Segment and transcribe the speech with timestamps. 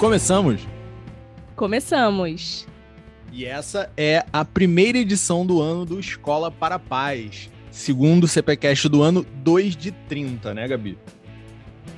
[0.00, 0.66] Começamos!
[1.54, 2.66] Começamos!
[3.30, 8.26] E essa é a primeira edição do ano do Escola para a Paz, segundo o
[8.26, 10.96] CPCast do ano 2 de 30, né, Gabi?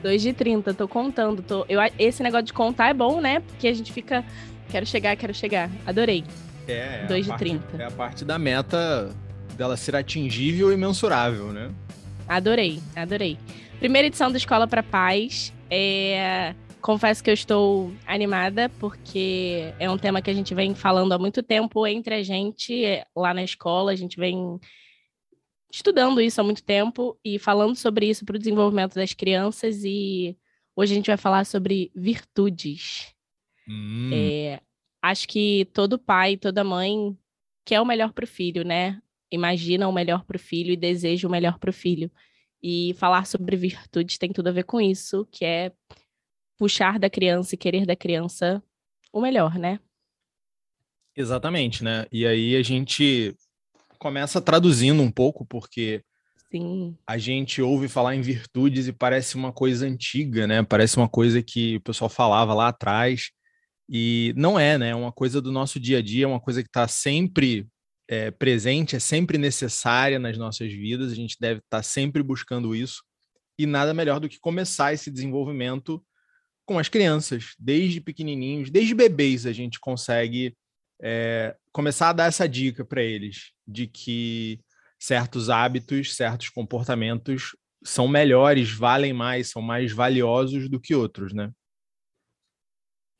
[0.02, 1.42] 2 de 30, tô contando.
[1.42, 1.64] Tô...
[1.68, 3.38] Eu, esse negócio de contar é bom, né?
[3.38, 4.24] Porque a gente fica.
[4.68, 5.70] Quero chegar, quero chegar.
[5.86, 6.24] Adorei.
[6.66, 7.80] É, é 2 de parte, 30.
[7.80, 9.14] É a parte da meta
[9.56, 11.70] dela ser atingível e mensurável, né?
[12.26, 13.38] Adorei, adorei.
[13.78, 15.52] Primeira edição do Escola para Paz.
[15.70, 16.52] É...
[16.82, 21.18] Confesso que eu estou animada, porque é um tema que a gente vem falando há
[21.18, 23.92] muito tempo entre a gente é, lá na escola.
[23.92, 24.58] A gente vem
[25.72, 29.84] estudando isso há muito tempo e falando sobre isso para o desenvolvimento das crianças.
[29.84, 30.36] E
[30.74, 33.14] hoje a gente vai falar sobre virtudes.
[33.68, 34.10] Hum.
[34.12, 34.60] É,
[35.00, 37.16] acho que todo pai, toda mãe
[37.64, 39.00] quer o melhor para o filho, né?
[39.30, 42.10] Imagina o melhor para o filho e deseja o melhor para o filho.
[42.60, 45.72] E falar sobre virtudes tem tudo a ver com isso, que é
[46.62, 48.62] puxar da criança e querer da criança
[49.12, 49.80] o melhor, né?
[51.16, 52.06] Exatamente, né?
[52.12, 53.34] E aí a gente
[53.98, 56.04] começa traduzindo um pouco, porque
[56.52, 56.96] Sim.
[57.04, 60.62] a gente ouve falar em virtudes e parece uma coisa antiga, né?
[60.62, 63.32] Parece uma coisa que o pessoal falava lá atrás.
[63.90, 64.90] E não é, né?
[64.90, 67.66] É uma coisa do nosso dia a dia, é uma coisa que está sempre
[68.08, 71.10] é, presente, é sempre necessária nas nossas vidas.
[71.10, 73.02] A gente deve estar tá sempre buscando isso.
[73.58, 76.00] E nada melhor do que começar esse desenvolvimento
[76.72, 80.56] com as crianças, desde pequenininhos, desde bebês, a gente consegue
[81.02, 84.58] é, começar a dar essa dica para eles de que
[84.98, 91.50] certos hábitos, certos comportamentos são melhores, valem mais, são mais valiosos do que outros, né?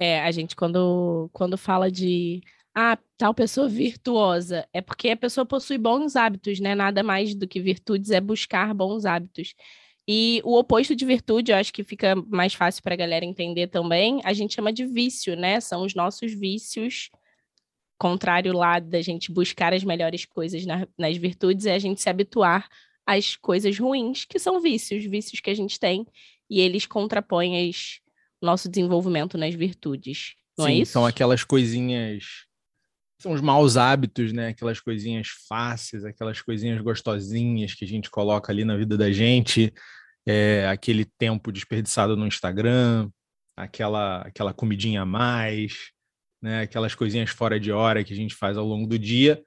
[0.01, 2.41] É, a gente quando, quando fala de
[2.75, 6.75] ah, tal pessoa virtuosa, é porque a pessoa possui bons hábitos, né?
[6.75, 9.55] Nada mais do que virtudes é buscar bons hábitos.
[10.07, 13.69] E o oposto de virtude, eu acho que fica mais fácil para a galera entender
[13.69, 15.61] também, a gente chama de vício, né?
[15.61, 17.09] São os nossos vícios,
[17.99, 22.11] contrário lá da gente buscar as melhores coisas na, nas virtudes, é a gente se
[22.11, 22.69] habituar
[23.07, 26.05] às coisas ruins, que são vícios, vícios que a gente tem,
[26.51, 28.01] e eles contrapõem as,
[28.43, 30.35] nosso desenvolvimento nas virtudes.
[30.59, 30.93] Não é Sim, é isso?
[30.93, 32.25] São aquelas coisinhas.
[33.21, 34.49] São os maus hábitos, né?
[34.49, 39.73] Aquelas coisinhas fáceis, aquelas coisinhas gostosinhas que a gente coloca ali na vida da gente,
[40.27, 43.11] é, aquele tempo desperdiçado no Instagram,
[43.57, 45.91] aquela, aquela comidinha a mais,
[46.41, 46.63] né?
[46.63, 49.43] Aquelas coisinhas fora de hora que a gente faz ao longo do dia,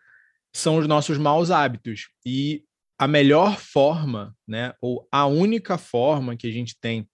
[0.54, 2.08] são os nossos maus hábitos.
[2.26, 2.64] E
[2.98, 4.74] a melhor forma, né?
[4.82, 7.08] Ou a única forma que a gente tem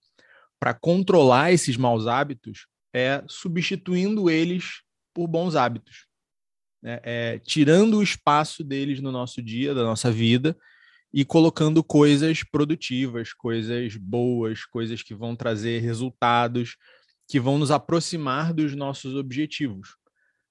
[0.60, 6.06] para controlar esses maus hábitos é substituindo eles por bons hábitos,
[6.82, 7.00] né?
[7.02, 10.56] é, tirando o espaço deles no nosso dia, da nossa vida,
[11.12, 16.76] e colocando coisas produtivas, coisas boas, coisas que vão trazer resultados,
[17.28, 19.96] que vão nos aproximar dos nossos objetivos.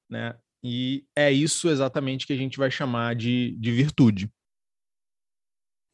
[0.09, 0.35] Né?
[0.63, 4.31] E é isso exatamente que a gente vai chamar de, de virtude.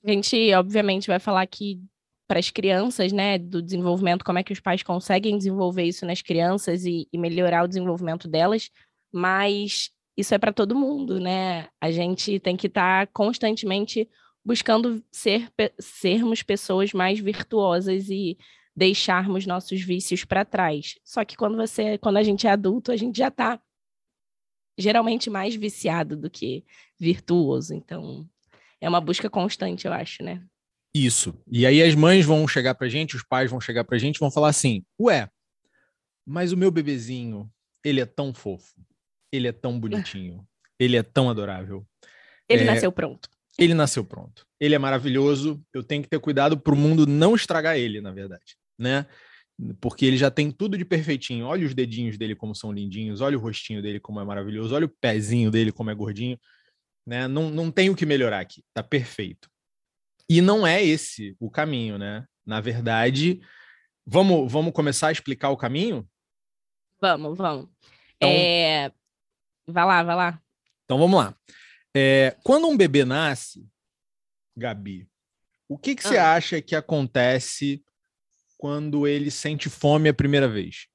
[0.03, 1.81] A gente, obviamente, vai falar aqui
[2.27, 6.21] para as crianças, né, do desenvolvimento, como é que os pais conseguem desenvolver isso nas
[6.21, 8.69] crianças e, e melhorar o desenvolvimento delas,
[9.13, 11.69] mas isso é para todo mundo, né?
[11.79, 14.09] A gente tem que estar tá constantemente
[14.47, 18.37] buscando ser, sermos pessoas mais virtuosas e
[18.73, 20.95] deixarmos nossos vícios para trás.
[21.03, 23.59] Só que quando você, quando a gente é adulto, a gente já está
[24.77, 26.63] geralmente mais viciado do que
[26.97, 27.73] virtuoso.
[27.73, 28.25] Então,
[28.79, 30.41] é uma busca constante, eu acho, né?
[30.95, 31.37] Isso.
[31.51, 34.19] E aí as mães vão chegar pra gente, os pais vão chegar pra gente e
[34.19, 35.29] vão falar assim: "Ué,
[36.25, 37.51] mas o meu bebezinho,
[37.83, 38.79] ele é tão fofo.
[39.29, 40.47] Ele é tão bonitinho.
[40.79, 41.85] ele é tão adorável.
[42.47, 43.29] Ele é, nasceu pronto.
[43.57, 44.45] Ele nasceu pronto.
[44.59, 45.61] Ele é maravilhoso.
[45.73, 49.05] Eu tenho que ter cuidado pro mundo não estragar ele, na verdade, né?
[49.81, 51.45] Porque ele já tem tudo de perfeitinho.
[51.47, 54.85] Olha os dedinhos dele como são lindinhos, olha o rostinho dele como é maravilhoso, olha
[54.85, 56.39] o pezinho dele como é gordinho,
[57.05, 57.27] né?
[57.27, 58.63] Não, não tem o que melhorar aqui.
[58.73, 59.49] Tá perfeito.
[60.29, 62.25] E não é esse o caminho, né?
[62.45, 63.41] Na verdade,
[64.05, 66.07] vamos, vamos começar a explicar o caminho?
[66.99, 67.67] Vamos, vamos.
[68.15, 68.91] Então, é...
[69.67, 70.41] Vai lá, vai lá.
[70.85, 71.35] Então vamos lá.
[71.99, 73.67] É, quando um bebê nasce,
[74.55, 75.09] Gabi,
[75.67, 76.09] o que, que ah.
[76.09, 77.83] você acha que acontece
[78.55, 80.87] quando ele sente fome a primeira vez?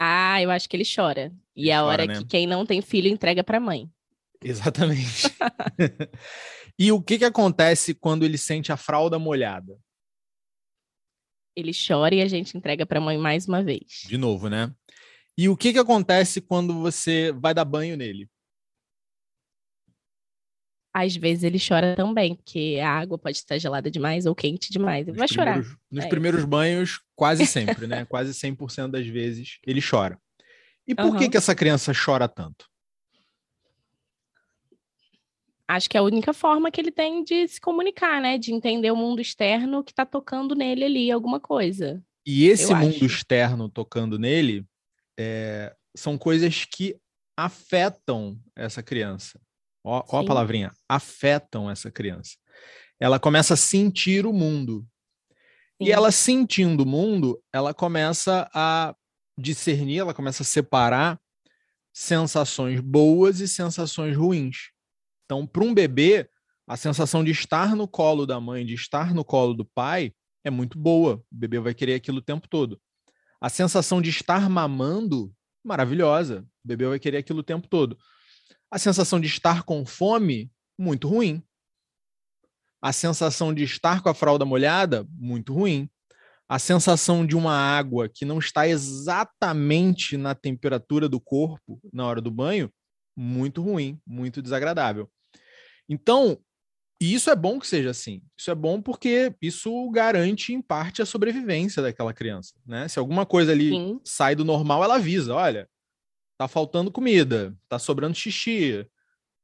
[0.00, 1.30] Ah, eu acho que ele chora.
[1.54, 2.16] E é a hora né?
[2.16, 3.90] que quem não tem filho entrega para a mãe.
[4.42, 5.28] Exatamente.
[6.78, 9.78] E o que, que acontece quando ele sente a fralda molhada?
[11.54, 14.04] Ele chora e a gente entrega para a mãe mais uma vez.
[14.06, 14.74] De novo, né?
[15.36, 18.30] E o que, que acontece quando você vai dar banho nele?
[20.92, 25.06] Às vezes ele chora também, porque a água pode estar gelada demais ou quente demais.
[25.06, 25.62] Ele nos vai chorar.
[25.90, 28.04] Nos é primeiros banhos, quase sempre, né?
[28.10, 30.18] quase 100% das vezes ele chora.
[30.86, 31.16] E por uhum.
[31.16, 32.68] que, que essa criança chora tanto?
[35.68, 38.36] Acho que é a única forma que ele tem de se comunicar, né?
[38.36, 42.02] De entender o mundo externo que está tocando nele ali alguma coisa.
[42.26, 43.04] E esse mundo acho.
[43.04, 44.66] externo tocando nele
[45.16, 46.96] é, são coisas que
[47.36, 49.40] afetam essa criança.
[49.82, 52.36] Ó, ó, a palavrinha, afetam essa criança.
[52.98, 54.86] Ela começa a sentir o mundo.
[55.80, 55.88] Sim.
[55.88, 58.94] E ela sentindo o mundo, ela começa a
[59.38, 61.18] discernir, ela começa a separar
[61.92, 64.70] sensações boas e sensações ruins.
[65.24, 66.28] Então, para um bebê,
[66.66, 70.12] a sensação de estar no colo da mãe, de estar no colo do pai,
[70.44, 71.16] é muito boa.
[71.32, 72.80] O bebê vai querer aquilo o tempo todo.
[73.40, 75.32] A sensação de estar mamando,
[75.64, 76.46] maravilhosa.
[76.64, 77.96] O bebê vai querer aquilo o tempo todo.
[78.70, 81.42] A sensação de estar com fome, muito ruim.
[82.82, 85.90] A sensação de estar com a fralda molhada, muito ruim.
[86.48, 92.20] A sensação de uma água que não está exatamente na temperatura do corpo na hora
[92.20, 92.72] do banho,
[93.16, 95.10] muito ruim, muito desagradável.
[95.88, 96.38] Então,
[97.00, 98.22] e isso é bom que seja assim.
[98.38, 102.54] Isso é bom porque isso garante, em parte, a sobrevivência daquela criança.
[102.66, 102.86] Né?
[102.88, 104.00] Se alguma coisa ali Sim.
[104.04, 105.68] sai do normal, ela avisa: olha,
[106.40, 108.88] tá faltando comida, tá sobrando xixi,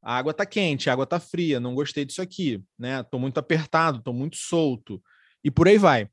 [0.03, 3.03] a água tá quente, a água tá fria, não gostei disso aqui, né?
[3.03, 5.03] Tô muito apertado, tô muito solto,
[5.45, 6.09] e por aí vai.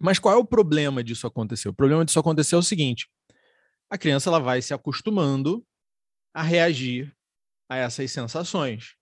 [0.00, 1.68] Mas qual é o problema disso acontecer?
[1.68, 3.08] O problema disso acontecer é o seguinte:
[3.88, 5.64] a criança ela vai se acostumando
[6.34, 7.14] a reagir
[7.68, 8.96] a essas sensações.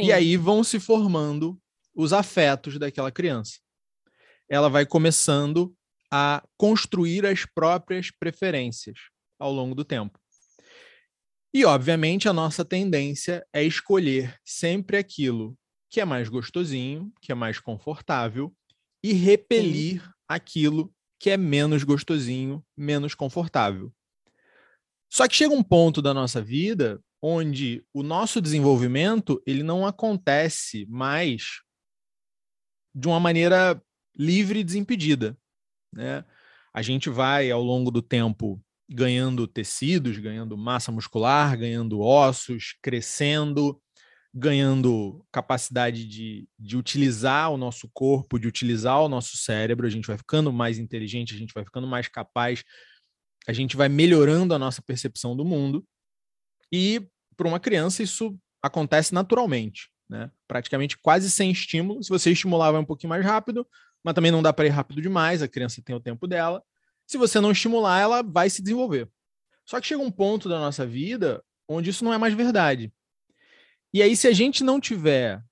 [0.00, 0.08] Sim.
[0.08, 1.56] E aí vão se formando
[1.94, 3.60] os afetos daquela criança.
[4.48, 5.72] Ela vai começando
[6.10, 10.18] a construir as próprias preferências ao longo do tempo.
[11.52, 15.56] E, obviamente, a nossa tendência é escolher sempre aquilo
[15.88, 18.54] que é mais gostosinho, que é mais confortável,
[19.02, 20.10] e repelir Sim.
[20.28, 23.92] aquilo que é menos gostosinho, menos confortável.
[25.10, 30.84] Só que chega um ponto da nossa vida onde o nosso desenvolvimento ele não acontece
[30.86, 31.62] mais
[32.94, 33.82] de uma maneira
[34.16, 35.38] livre e desimpedida,
[35.92, 36.24] né?
[36.72, 43.80] A gente vai ao longo do tempo ganhando tecidos, ganhando massa muscular, ganhando ossos, crescendo,
[44.32, 50.06] ganhando capacidade de, de utilizar o nosso corpo, de utilizar o nosso cérebro, a gente
[50.06, 52.62] vai ficando mais inteligente, a gente vai ficando mais capaz,
[53.46, 55.84] a gente vai melhorando a nossa percepção do mundo.
[56.70, 60.30] E para uma criança isso acontece naturalmente, né?
[60.46, 62.02] Praticamente quase sem estímulo.
[62.02, 63.66] Se você estimular, vai um pouquinho mais rápido,
[64.04, 66.62] mas também não dá para ir rápido demais, a criança tem o tempo dela.
[67.06, 69.08] Se você não estimular, ela vai se desenvolver.
[69.64, 72.92] Só que chega um ponto da nossa vida onde isso não é mais verdade.
[73.92, 75.42] E aí, se a gente não tiver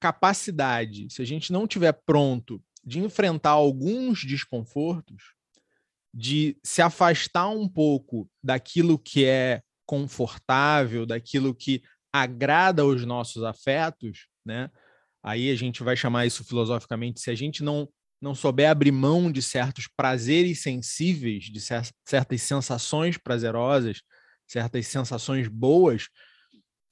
[0.00, 5.34] capacidade, se a gente não tiver pronto de enfrentar alguns desconfortos,
[6.12, 11.82] de se afastar um pouco daquilo que é confortável, daquilo que
[12.12, 14.70] agrada os nossos afetos, né?
[15.22, 17.88] Aí a gente vai chamar isso filosoficamente, se a gente não
[18.20, 24.02] não souber abrir mão de certos prazeres sensíveis, de certas sensações prazerosas,
[24.46, 26.08] certas sensações boas,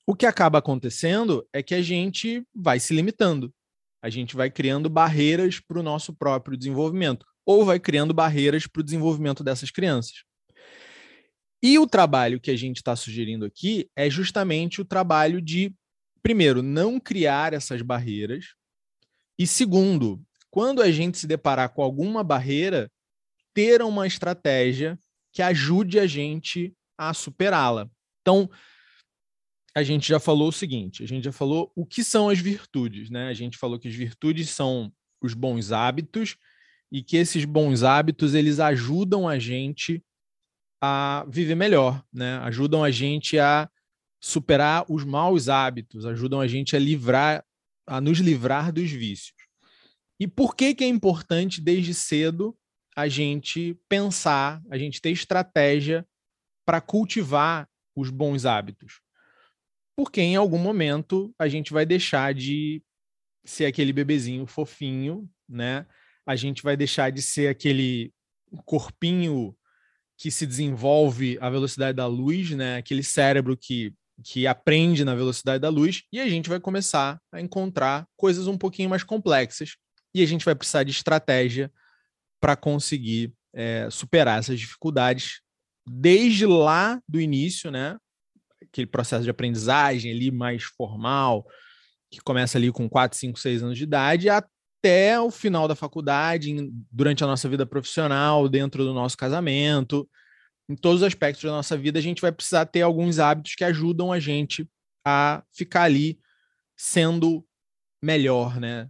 [0.06, 3.52] o que acaba acontecendo é que a gente vai se limitando.
[4.00, 8.80] A gente vai criando barreiras para o nosso próprio desenvolvimento, ou vai criando barreiras para
[8.80, 10.24] o desenvolvimento dessas crianças.
[11.62, 15.74] E o trabalho que a gente está sugerindo aqui é justamente o trabalho de,
[16.22, 18.54] primeiro, não criar essas barreiras,
[19.38, 20.24] e segundo,
[20.58, 22.90] quando a gente se deparar com alguma barreira,
[23.54, 24.98] ter uma estratégia
[25.32, 27.88] que ajude a gente a superá-la.
[28.20, 28.50] Então,
[29.72, 33.08] a gente já falou o seguinte: a gente já falou o que são as virtudes,
[33.08, 33.28] né?
[33.28, 36.36] A gente falou que as virtudes são os bons hábitos
[36.90, 40.04] e que esses bons hábitos eles ajudam a gente
[40.82, 42.38] a viver melhor, né?
[42.38, 43.70] Ajudam a gente a
[44.20, 47.44] superar os maus hábitos, ajudam a gente a livrar,
[47.86, 49.37] a nos livrar dos vícios.
[50.20, 52.56] E por que que é importante desde cedo
[52.96, 56.06] a gente pensar, a gente ter estratégia
[56.66, 59.00] para cultivar os bons hábitos?
[59.96, 62.82] Porque em algum momento a gente vai deixar de
[63.44, 65.86] ser aquele bebezinho fofinho, né?
[66.26, 68.12] A gente vai deixar de ser aquele
[68.64, 69.56] corpinho
[70.16, 72.76] que se desenvolve à velocidade da luz, né?
[72.76, 73.94] Aquele cérebro que,
[74.24, 78.58] que aprende na velocidade da luz, e a gente vai começar a encontrar coisas um
[78.58, 79.76] pouquinho mais complexas,
[80.14, 81.72] e a gente vai precisar de estratégia
[82.40, 85.40] para conseguir é, superar essas dificuldades
[85.86, 87.96] desde lá do início, né?
[88.62, 91.46] aquele processo de aprendizagem ali mais formal,
[92.10, 96.54] que começa ali com 4, 5, 6 anos de idade, até o final da faculdade,
[96.90, 100.08] durante a nossa vida profissional, dentro do nosso casamento,
[100.68, 103.64] em todos os aspectos da nossa vida, a gente vai precisar ter alguns hábitos que
[103.64, 104.68] ajudam a gente
[105.04, 106.18] a ficar ali
[106.76, 107.44] sendo
[108.02, 108.88] melhor, né?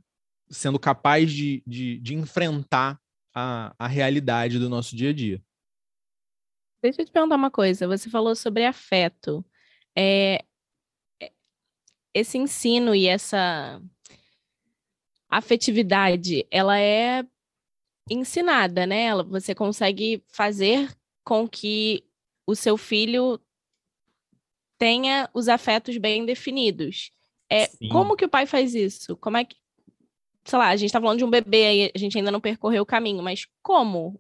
[0.51, 3.01] Sendo capaz de, de, de enfrentar
[3.35, 5.43] a, a realidade do nosso dia a dia.
[6.83, 7.87] Deixa eu te perguntar uma coisa.
[7.87, 9.45] Você falou sobre afeto.
[9.97, 10.45] É,
[11.21, 11.33] é
[12.15, 13.83] esse ensino e essa
[15.29, 17.25] afetividade, ela é
[18.09, 19.15] ensinada, né?
[19.25, 20.91] Você consegue fazer
[21.25, 22.05] com que
[22.47, 23.39] o seu filho
[24.79, 27.11] tenha os afetos bem definidos.
[27.51, 29.17] É, como que o pai faz isso?
[29.17, 29.57] Como é que,
[30.49, 32.83] sei lá, a gente está falando de um bebê aí, a gente ainda não percorreu
[32.83, 34.19] o caminho, mas como?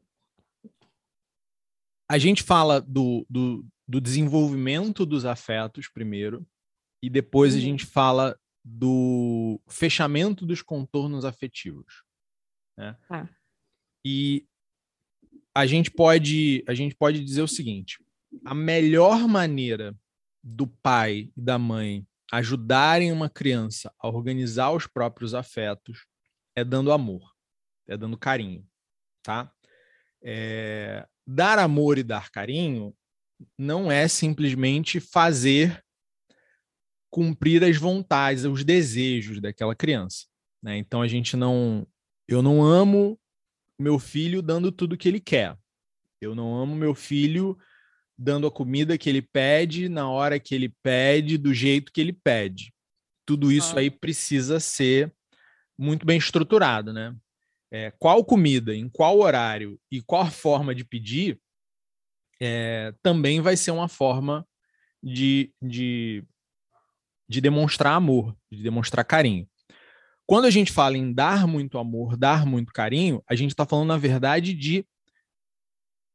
[2.07, 6.47] A gente fala do, do, do desenvolvimento dos afetos primeiro,
[7.03, 7.59] e depois uhum.
[7.59, 12.05] a gente fala do fechamento dos contornos afetivos.
[12.77, 12.95] Né?
[13.09, 13.27] Ah.
[14.05, 14.47] E
[15.55, 18.05] a gente pode a gente pode dizer o seguinte:
[18.45, 19.97] a melhor maneira
[20.45, 26.07] do pai e da mãe ajudarem uma criança a organizar os próprios afetos
[26.59, 27.33] é dando amor,
[27.87, 28.67] é dando carinho,
[29.23, 29.53] tá?
[30.23, 32.95] É, dar amor e dar carinho
[33.57, 35.83] não é simplesmente fazer
[37.11, 40.27] cumprir as vontades, os desejos daquela criança,
[40.63, 40.77] né?
[40.77, 41.87] Então a gente não,
[42.27, 43.19] eu não amo
[43.79, 45.57] meu filho dando tudo que ele quer.
[46.21, 47.57] Eu não amo meu filho
[48.19, 52.13] dando a comida que ele pede, na hora que ele pede, do jeito que ele
[52.13, 52.75] pede.
[53.25, 53.79] Tudo isso ah.
[53.79, 55.15] aí precisa ser
[55.79, 57.15] muito bem estruturado, né?
[57.71, 61.39] É, qual comida, em qual horário e qual forma de pedir
[62.41, 64.47] é, também vai ser uma forma
[65.03, 66.25] de, de,
[67.29, 69.47] de demonstrar amor, de demonstrar carinho.
[70.27, 73.89] Quando a gente fala em dar muito amor, dar muito carinho, a gente está falando,
[73.89, 74.85] na verdade, de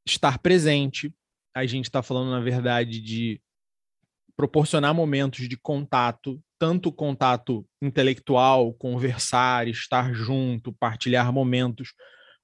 [0.06, 1.14] estar presente.
[1.56, 3.42] A gente está falando, na verdade, de
[4.36, 11.90] proporcionar momentos de contato, tanto contato intelectual, conversar, estar junto, partilhar momentos,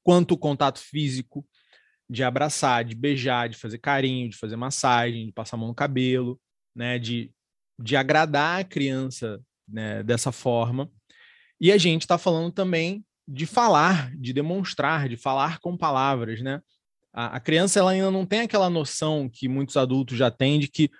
[0.03, 1.47] quanto o contato físico,
[2.09, 5.73] de abraçar, de beijar, de fazer carinho, de fazer massagem, de passar a mão no
[5.73, 6.38] cabelo,
[6.75, 7.31] né, de,
[7.81, 10.91] de agradar a criança né, dessa forma.
[11.61, 16.61] E a gente está falando também de falar, de demonstrar, de falar com palavras, né?
[17.13, 20.67] A, a, criança ela ainda não tem aquela noção que muitos adultos já têm de
[20.67, 20.91] que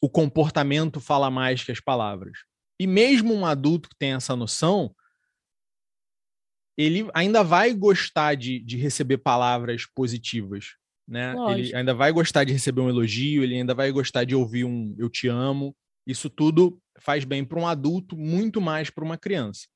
[0.00, 2.51] o comportamento fala mais que as palavras.
[2.78, 4.94] E mesmo um adulto que tem essa noção,
[6.76, 10.76] ele ainda vai gostar de, de receber palavras positivas,
[11.06, 11.34] né?
[11.50, 14.94] Ele ainda vai gostar de receber um elogio, ele ainda vai gostar de ouvir um
[14.98, 15.76] eu te amo.
[16.06, 19.66] Isso tudo faz bem para um adulto, muito mais para uma criança.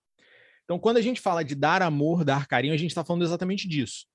[0.65, 3.69] Então, quando a gente fala de dar amor, dar carinho, a gente está falando exatamente
[3.69, 4.07] disso.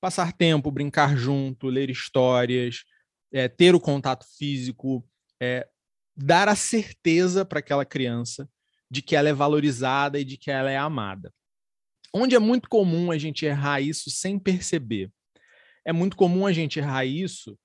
[0.00, 2.84] Passar tempo, brincar junto, ler histórias,
[3.32, 5.04] é, ter o contato físico,
[5.42, 5.68] é,
[6.16, 8.48] dar a certeza para aquela criança
[8.90, 11.32] de que ela é valorizada e de que ela é amada.
[12.14, 15.10] Onde é muito comum a gente errar isso sem perceber.
[15.84, 17.58] É muito comum a gente errar isso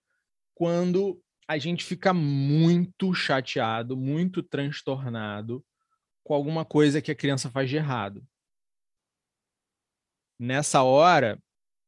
[0.53, 5.63] quando a gente fica muito chateado, muito transtornado
[6.23, 8.23] com alguma coisa que a criança faz de errado
[10.41, 11.39] nessa hora,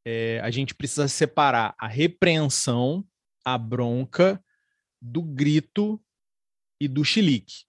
[0.05, 3.03] é, a gente precisa separar a repreensão,
[3.43, 4.41] a bronca,
[5.01, 5.99] do grito
[6.83, 7.63] e do chilique.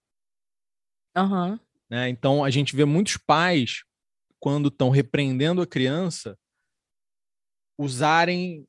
[1.17, 1.57] Uhum.
[1.89, 2.09] Né?
[2.09, 3.83] Então, a gente vê muitos pais,
[4.39, 6.37] quando estão repreendendo a criança,
[7.79, 8.67] usarem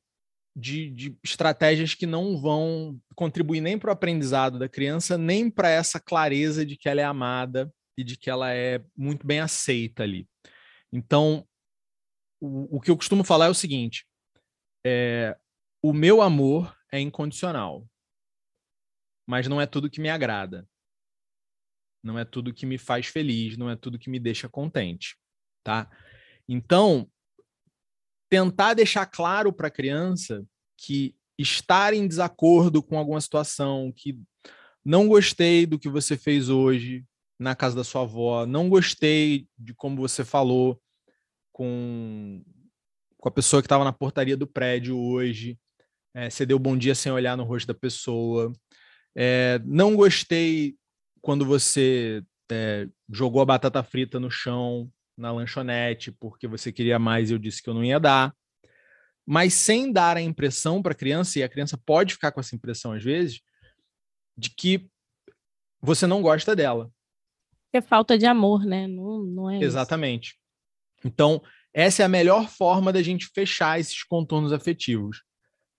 [0.55, 5.69] de, de, estratégias que não vão contribuir nem para o aprendizado da criança, nem para
[5.69, 10.03] essa clareza de que ela é amada e de que ela é muito bem aceita
[10.03, 10.27] ali.
[10.91, 11.45] Então,
[12.41, 14.05] o, o que eu costumo falar é o seguinte:
[14.85, 15.37] é,
[15.83, 17.85] o meu amor é incondicional,
[19.27, 20.67] mas não é tudo que me agrada.
[22.01, 25.17] Não é tudo que me faz feliz, não é tudo que me deixa contente,
[25.63, 25.89] tá?
[26.47, 27.09] Então,
[28.29, 30.45] tentar deixar claro para a criança
[30.77, 34.19] que estar em desacordo com alguma situação, que
[34.83, 37.05] não gostei do que você fez hoje
[37.37, 40.81] na casa da sua avó, não gostei de como você falou,
[41.51, 42.43] com,
[43.17, 45.59] com a pessoa que estava na portaria do prédio hoje.
[46.13, 48.53] É, você deu bom dia sem olhar no rosto da pessoa.
[49.19, 50.75] É, não gostei
[51.21, 57.31] quando você é, jogou a batata frita no chão na lanchonete porque você queria mais
[57.31, 58.31] e eu disse que eu não ia dar.
[59.25, 62.55] Mas sem dar a impressão para a criança, e a criança pode ficar com essa
[62.55, 63.41] impressão às vezes,
[64.37, 64.87] de que
[65.81, 66.91] você não gosta dela.
[67.73, 68.87] É falta de amor, né?
[68.87, 70.29] Não, não é Exatamente.
[70.29, 71.07] Isso.
[71.07, 71.41] Então,
[71.73, 75.23] essa é a melhor forma da gente fechar esses contornos afetivos.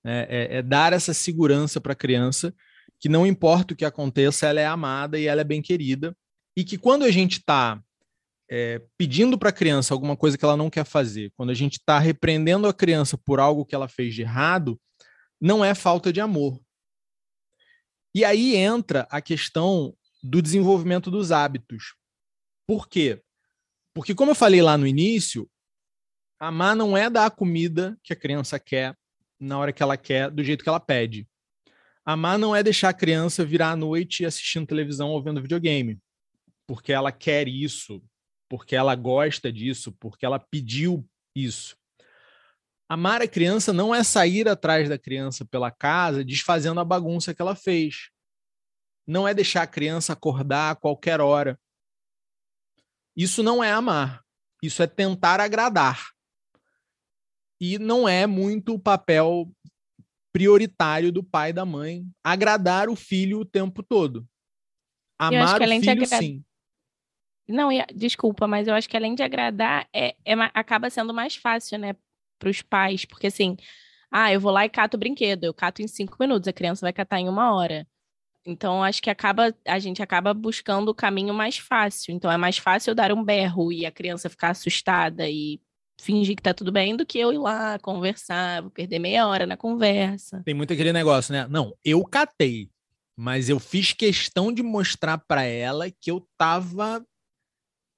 [0.04, 2.52] É, é, é dar essa segurança para a criança
[3.00, 6.16] que não importa o que aconteça, ela é amada e ela é bem querida.
[6.56, 7.80] E que quando a gente está
[8.50, 11.74] é, pedindo para a criança alguma coisa que ela não quer fazer, quando a gente
[11.74, 14.80] está repreendendo a criança por algo que ela fez de errado,
[15.40, 16.60] não é falta de amor.
[18.14, 21.94] E aí entra a questão do desenvolvimento dos hábitos.
[22.66, 23.22] Por quê?
[23.94, 25.48] Porque, como eu falei lá no início,
[26.38, 28.96] amar não é dar a comida que a criança quer
[29.38, 31.28] na hora que ela quer, do jeito que ela pede.
[32.10, 36.00] Amar não é deixar a criança virar à noite assistindo televisão ou vendo videogame,
[36.66, 38.02] porque ela quer isso,
[38.48, 41.76] porque ela gosta disso, porque ela pediu isso.
[42.88, 47.42] Amar a criança não é sair atrás da criança pela casa desfazendo a bagunça que
[47.42, 48.08] ela fez.
[49.06, 51.60] Não é deixar a criança acordar a qualquer hora.
[53.14, 54.24] Isso não é amar.
[54.62, 56.08] Isso é tentar agradar.
[57.60, 59.52] E não é muito o papel
[60.38, 64.24] prioritário do pai e da mãe agradar o filho o tempo todo.
[65.18, 66.44] Amar o filho, sim.
[67.48, 71.76] Não, desculpa, mas eu acho que além de agradar, é, é acaba sendo mais fácil,
[71.76, 71.96] né,
[72.38, 73.56] para os pais, porque assim,
[74.12, 76.86] ah, eu vou lá e cato o brinquedo, eu cato em cinco minutos, a criança
[76.86, 77.84] vai catar em uma hora.
[78.46, 82.14] Então, acho que acaba, a gente acaba buscando o caminho mais fácil.
[82.14, 85.60] Então, é mais fácil eu dar um berro e a criança ficar assustada e
[86.00, 89.46] fingir que tá tudo bem do que eu ir lá conversar, vou perder meia hora
[89.46, 90.42] na conversa.
[90.44, 91.46] Tem muito aquele negócio, né?
[91.48, 92.70] Não, eu catei,
[93.16, 97.04] mas eu fiz questão de mostrar para ela que eu tava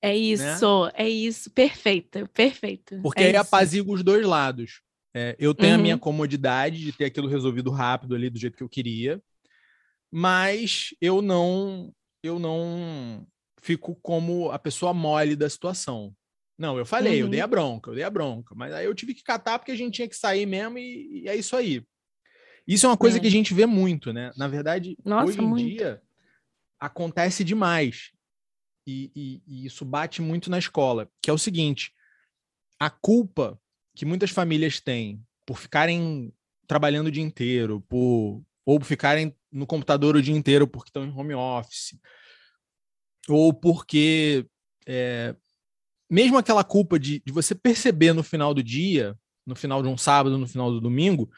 [0.02, 0.16] é né?
[0.16, 0.92] isso, né?
[0.94, 2.98] é isso, perfeito, perfeito.
[3.02, 4.80] Porque é aí apazigua os dois lados.
[5.14, 5.80] É, eu tenho uhum.
[5.80, 9.20] a minha comodidade de ter aquilo resolvido rápido ali do jeito que eu queria,
[10.10, 11.92] mas eu não,
[12.22, 13.26] eu não
[13.60, 16.14] fico como a pessoa mole da situação.
[16.60, 17.26] Não, eu falei, uhum.
[17.26, 19.72] eu dei a bronca, eu dei a bronca, mas aí eu tive que catar porque
[19.72, 21.82] a gente tinha que sair mesmo e, e é isso aí.
[22.68, 23.20] Isso é uma coisa é.
[23.20, 24.30] que a gente vê muito, né?
[24.36, 25.66] Na verdade, Nossa, hoje em muito.
[25.66, 26.02] dia
[26.78, 28.10] acontece demais
[28.86, 31.94] e, e, e isso bate muito na escola, que é o seguinte:
[32.78, 33.58] a culpa
[33.94, 36.30] que muitas famílias têm por ficarem
[36.66, 41.10] trabalhando o dia inteiro, por ou ficarem no computador o dia inteiro porque estão em
[41.10, 41.98] home office,
[43.30, 44.46] ou porque
[44.86, 45.34] é,
[46.10, 49.96] mesmo aquela culpa de, de você perceber no final do dia, no final de um
[49.96, 51.30] sábado, no final do domingo,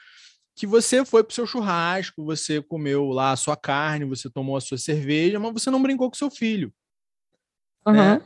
[0.55, 4.57] que você foi para o seu churrasco, você comeu lá a sua carne, você tomou
[4.57, 6.73] a sua cerveja, mas você não brincou com seu filho.
[7.87, 7.95] Uhum.
[7.95, 8.23] Né?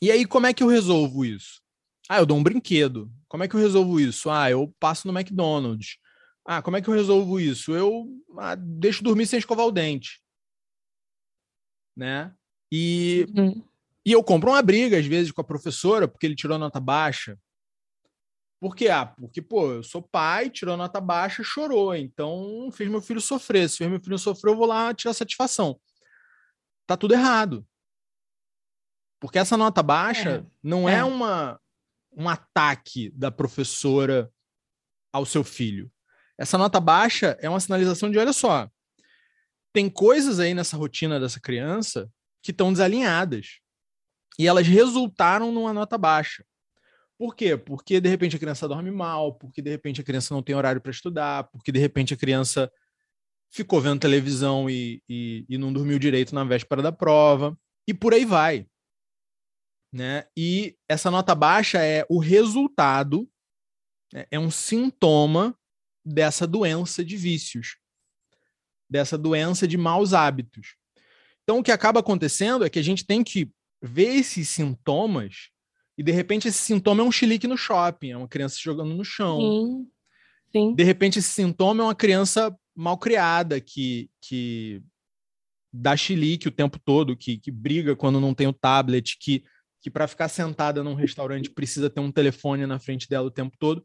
[0.00, 1.62] E aí, como é que eu resolvo isso?
[2.08, 3.10] Ah, eu dou um brinquedo.
[3.28, 4.30] Como é que eu resolvo isso?
[4.30, 5.98] Ah, eu passo no McDonald's.
[6.44, 7.74] Ah, como é que eu resolvo isso?
[7.74, 8.06] Eu
[8.38, 10.20] ah, deixo dormir sem escovar o dente.
[11.96, 12.32] Né?
[12.70, 13.62] E, uhum.
[14.04, 17.38] E eu compro uma briga, às vezes, com a professora, porque ele tirou nota baixa.
[18.60, 18.88] Por quê?
[18.88, 21.94] Ah, porque, pô, eu sou pai, tirou nota baixa, chorou.
[21.94, 23.68] Então, fez meu filho sofrer.
[23.68, 25.80] Se fez meu filho sofrer, eu vou lá tirar satisfação.
[26.86, 27.66] Tá tudo errado.
[29.20, 30.44] Porque essa nota baixa é.
[30.62, 31.58] não é, é uma,
[32.12, 34.30] um ataque da professora
[35.12, 35.90] ao seu filho.
[36.36, 38.68] Essa nota baixa é uma sinalização de: olha só,
[39.72, 42.10] tem coisas aí nessa rotina dessa criança
[42.42, 43.60] que estão desalinhadas.
[44.38, 46.44] E elas resultaram numa nota baixa.
[47.16, 47.56] Por quê?
[47.56, 50.80] Porque de repente a criança dorme mal, porque de repente a criança não tem horário
[50.80, 52.70] para estudar, porque de repente a criança
[53.50, 58.12] ficou vendo televisão e, e, e, não dormiu direito na véspera da prova, e por
[58.12, 58.66] aí vai
[59.94, 60.26] né?
[60.36, 63.30] E essa nota baixa é o resultado,
[64.12, 64.26] né?
[64.28, 65.56] é um sintoma
[66.04, 67.76] dessa doença de vícios,
[68.90, 70.74] dessa doença de maus hábitos.
[71.44, 73.52] Então, o que acaba acontecendo é que a gente tem que
[73.84, 75.50] ver esses sintomas
[75.96, 79.04] e, de repente, esse sintoma é um chilique no shopping, é uma criança jogando no
[79.04, 79.38] chão.
[79.38, 79.90] Sim.
[80.50, 80.74] Sim.
[80.74, 84.82] De repente, esse sintoma é uma criança mal criada que, que
[85.72, 89.44] dá chilique o tempo todo, que, que briga quando não tem o tablet, que
[89.84, 93.54] que para ficar sentada num restaurante precisa ter um telefone na frente dela o tempo
[93.58, 93.84] todo.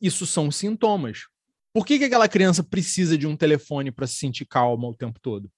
[0.00, 1.26] Isso são sintomas.
[1.72, 5.18] Por que, que aquela criança precisa de um telefone para se sentir calma o tempo
[5.20, 5.50] todo?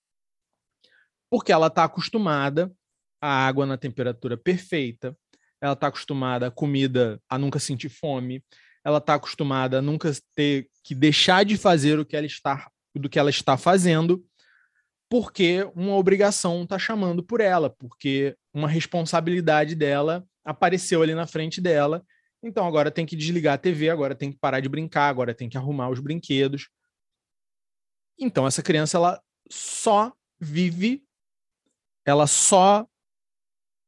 [1.28, 2.72] Porque ela está acostumada
[3.24, 5.16] à água na temperatura perfeita,
[5.58, 8.44] ela está acostumada à comida, a nunca sentir fome,
[8.84, 13.08] ela está acostumada a nunca ter que deixar de fazer o que ela está, do
[13.08, 14.22] que ela está fazendo,
[15.08, 21.62] porque uma obrigação está chamando por ela, porque uma responsabilidade dela apareceu ali na frente
[21.62, 22.04] dela.
[22.42, 25.48] Então agora tem que desligar a TV, agora tem que parar de brincar, agora tem
[25.48, 26.68] que arrumar os brinquedos.
[28.18, 31.02] Então essa criança ela só vive
[32.04, 32.86] ela só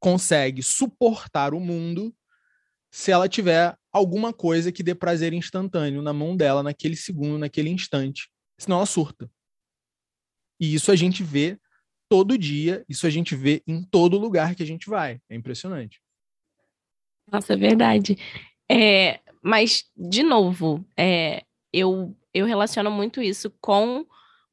[0.06, 2.14] consegue suportar o mundo
[2.92, 7.70] se ela tiver alguma coisa que dê prazer instantâneo na mão dela naquele segundo, naquele
[7.70, 8.30] instante.
[8.56, 9.28] Senão ela surta.
[10.60, 11.58] E isso a gente vê
[12.08, 15.20] todo dia, isso a gente vê em todo lugar que a gente vai.
[15.28, 16.00] É impressionante.
[17.28, 18.16] Nossa, é verdade.
[18.70, 21.42] É, mas, de novo, é,
[21.72, 24.06] eu, eu relaciono muito isso com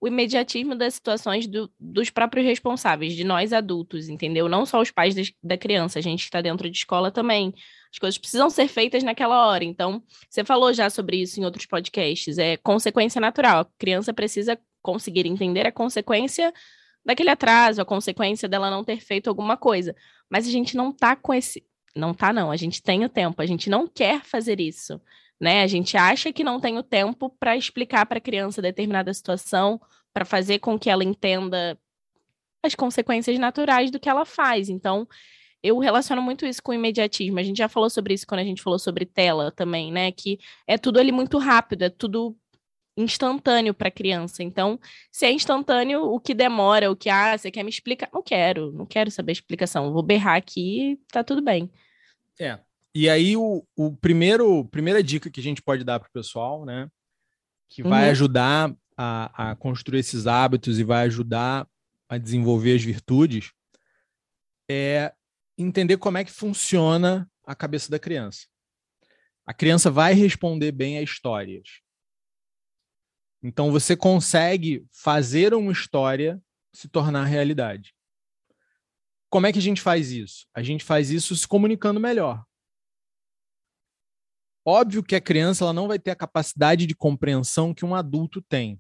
[0.03, 4.49] o imediatismo das situações do, dos próprios responsáveis, de nós adultos, entendeu?
[4.49, 7.53] Não só os pais da criança, a gente está dentro de escola também.
[7.89, 9.63] As coisas precisam ser feitas naquela hora.
[9.63, 13.61] Então, você falou já sobre isso em outros podcasts, é consequência natural.
[13.61, 16.53] A criança precisa conseguir entender a consequência
[17.05, 19.95] daquele atraso, a consequência dela não ter feito alguma coisa.
[20.29, 21.65] Mas a gente não tá com esse.
[21.95, 22.51] Não tá, não.
[22.51, 24.99] A gente tem o tempo, a gente não quer fazer isso
[25.39, 25.61] né?
[25.63, 29.79] A gente acha que não tem o tempo para explicar para a criança determinada situação,
[30.13, 31.77] para fazer com que ela entenda
[32.63, 34.69] as consequências naturais do que ela faz.
[34.69, 35.07] Então,
[35.61, 37.39] eu relaciono muito isso com o imediatismo.
[37.39, 40.11] A gente já falou sobre isso quando a gente falou sobre tela também, né?
[40.11, 42.37] Que é tudo ali muito rápido, é tudo
[42.97, 44.43] instantâneo para a criança.
[44.43, 44.79] Então,
[45.11, 48.09] se é instantâneo, o que demora, o que ah, você quer me explicar?
[48.13, 49.91] Não quero, não quero saber a explicação.
[49.91, 51.71] Vou berrar aqui, tá tudo bem.
[52.39, 52.59] É.
[52.95, 56.65] E aí, o, o primeiro, primeira dica que a gente pode dar para o pessoal,
[56.65, 56.89] né?
[57.67, 58.11] Que vai uhum.
[58.11, 61.67] ajudar a, a construir esses hábitos e vai ajudar
[62.07, 63.51] a desenvolver as virtudes
[64.69, 65.13] é
[65.57, 68.47] entender como é que funciona a cabeça da criança.
[69.45, 71.81] A criança vai responder bem a histórias.
[73.41, 77.93] Então você consegue fazer uma história se tornar realidade.
[79.29, 80.47] Como é que a gente faz isso?
[80.53, 82.45] A gente faz isso se comunicando melhor.
[84.65, 88.41] Óbvio que a criança ela não vai ter a capacidade de compreensão que um adulto
[88.41, 88.79] tem.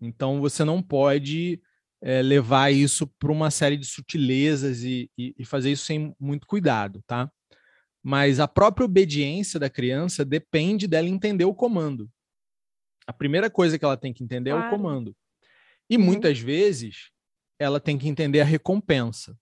[0.00, 1.60] Então você não pode
[2.02, 6.46] é, levar isso para uma série de sutilezas e, e, e, fazer isso sem muito
[6.46, 7.30] cuidado, tá?
[8.02, 12.10] Mas a própria obediência da criança depende dela entender o comando.
[13.06, 14.64] A primeira coisa que ela tem que entender claro.
[14.64, 15.14] é o comando.
[15.90, 16.04] E uhum.
[16.04, 17.10] muitas vezes
[17.58, 19.36] ela tem que entender a recompensa.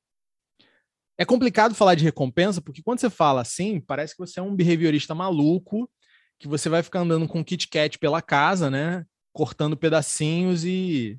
[1.20, 4.54] É complicado falar de recompensa, porque quando você fala assim, parece que você é um
[4.54, 5.90] behaviorista maluco,
[6.38, 9.04] que você vai ficar andando com Kit Kat pela casa, né?
[9.32, 11.18] Cortando pedacinhos e.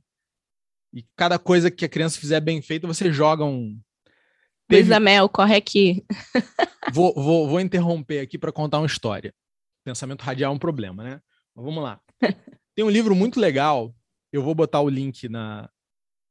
[0.93, 3.77] E cada coisa que a criança fizer bem feita, você joga um.
[4.69, 4.97] Teve...
[4.99, 6.05] Mel, corre aqui.
[6.93, 9.33] vou, vou, vou interromper aqui para contar uma história.
[9.83, 11.21] Pensamento radial é um problema, né?
[11.53, 11.99] Mas vamos lá.
[12.73, 13.93] Tem um livro muito legal.
[14.31, 15.69] Eu vou botar o link na,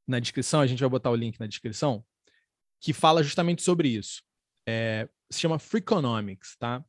[0.06, 0.60] na descrição.
[0.60, 2.04] A gente vai botar o link na descrição
[2.80, 4.22] que fala justamente sobre isso.
[4.66, 6.84] É, se chama Freakonomics, tá?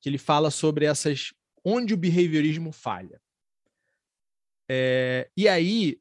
[0.00, 1.32] Que ele fala sobre essas
[1.64, 3.20] onde o behaviorismo falha.
[4.70, 6.00] É, e aí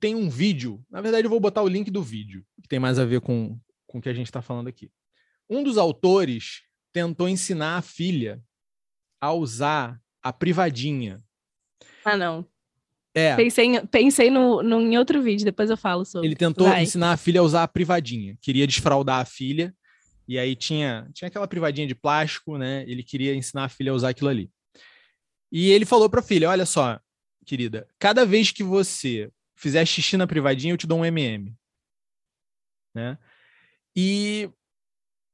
[0.00, 0.84] tem um vídeo.
[0.90, 3.58] Na verdade, eu vou botar o link do vídeo, que tem mais a ver com,
[3.86, 4.90] com o que a gente está falando aqui.
[5.48, 8.42] Um dos autores tentou ensinar a filha
[9.20, 11.22] a usar a privadinha.
[12.04, 12.46] Ah, não.
[13.14, 13.34] É.
[13.34, 16.28] Pensei, pensei no, no, em outro vídeo, depois eu falo sobre.
[16.28, 16.82] Ele tentou Vai.
[16.82, 18.36] ensinar a filha a usar a privadinha.
[18.40, 19.74] Queria desfraudar a filha.
[20.26, 22.84] E aí tinha, tinha aquela privadinha de plástico, né?
[22.86, 24.50] Ele queria ensinar a filha a usar aquilo ali.
[25.50, 27.00] E ele falou para a filha: Olha só,
[27.46, 31.54] querida, cada vez que você fizer xixi na privadinha, eu te dou um MM.
[32.94, 33.18] Né?
[33.96, 34.50] E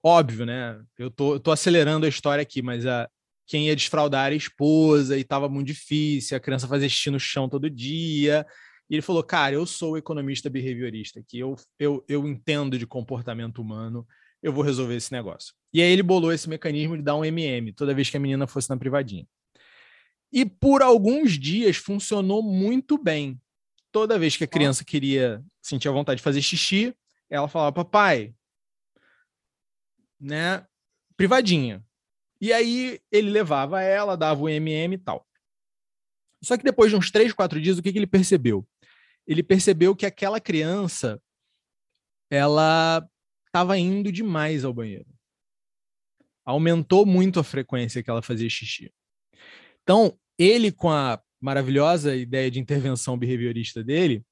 [0.02, 0.80] óbvio, né?
[0.96, 3.10] Eu tô, eu tô acelerando a história aqui, mas a,
[3.46, 7.20] quem ia desfraudar era a esposa e estava muito difícil, a criança fazia xixi no
[7.20, 8.46] chão todo dia.
[8.88, 13.60] E ele falou: Cara, eu sou economista behaviorista, que eu, eu, eu entendo de comportamento
[13.60, 14.06] humano,
[14.42, 15.54] eu vou resolver esse negócio.
[15.72, 18.46] E aí ele bolou esse mecanismo de dar um MM toda vez que a menina
[18.46, 19.26] fosse na privadinha.
[20.32, 23.40] E por alguns dias funcionou muito bem.
[23.92, 26.94] Toda vez que a criança queria sentir a vontade de fazer xixi,
[27.30, 28.34] ela falava: Papai,
[30.20, 30.66] né?
[31.16, 31.84] Privadinha.
[32.40, 35.26] E aí ele levava ela, dava o MM e tal.
[36.42, 38.66] Só que depois de uns três, quatro dias, o que, que ele percebeu?
[39.26, 41.20] Ele percebeu que aquela criança
[42.30, 43.06] ela
[43.46, 45.06] estava indo demais ao banheiro.
[46.44, 48.92] Aumentou muito a frequência que ela fazia xixi.
[49.82, 54.24] Então, ele, com a maravilhosa ideia de intervenção behaviorista dele,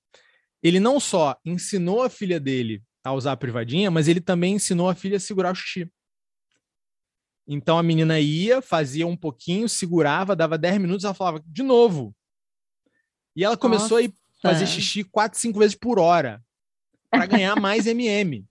[0.62, 4.88] ele não só ensinou a filha dele a usar a privadinha, mas ele também ensinou
[4.88, 5.90] a filha a segurar o xixi.
[7.46, 12.14] Então a menina ia, fazia um pouquinho, segurava, dava 10 minutos, ela falava de novo.
[13.34, 14.12] E ela começou Nossa.
[14.12, 16.42] a fazer xixi quatro, cinco vezes por hora
[17.10, 18.46] para ganhar mais MM.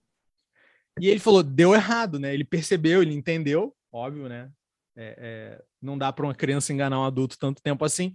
[1.00, 2.34] E ele falou, deu errado, né?
[2.34, 4.50] Ele percebeu, ele entendeu, óbvio, né?
[4.94, 8.14] É, é, não dá para uma criança enganar um adulto tanto tempo assim.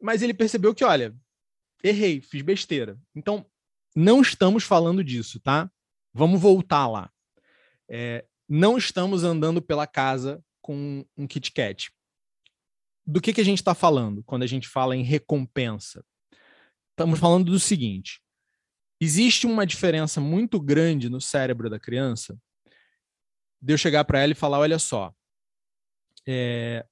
[0.00, 1.14] Mas ele percebeu que, olha,
[1.82, 2.96] errei, fiz besteira.
[3.14, 3.44] Então,
[3.94, 5.70] não estamos falando disso, tá?
[6.12, 7.10] vamos voltar lá.
[7.88, 11.90] É, não estamos andando pela casa com um Kit Kat.
[13.06, 16.04] Do que, que a gente está falando quando a gente fala em recompensa?
[16.90, 18.22] Estamos falando do seguinte:
[19.00, 22.38] existe uma diferença muito grande no cérebro da criança
[23.58, 25.14] de eu chegar para ela e falar: olha só,
[26.28, 26.86] é,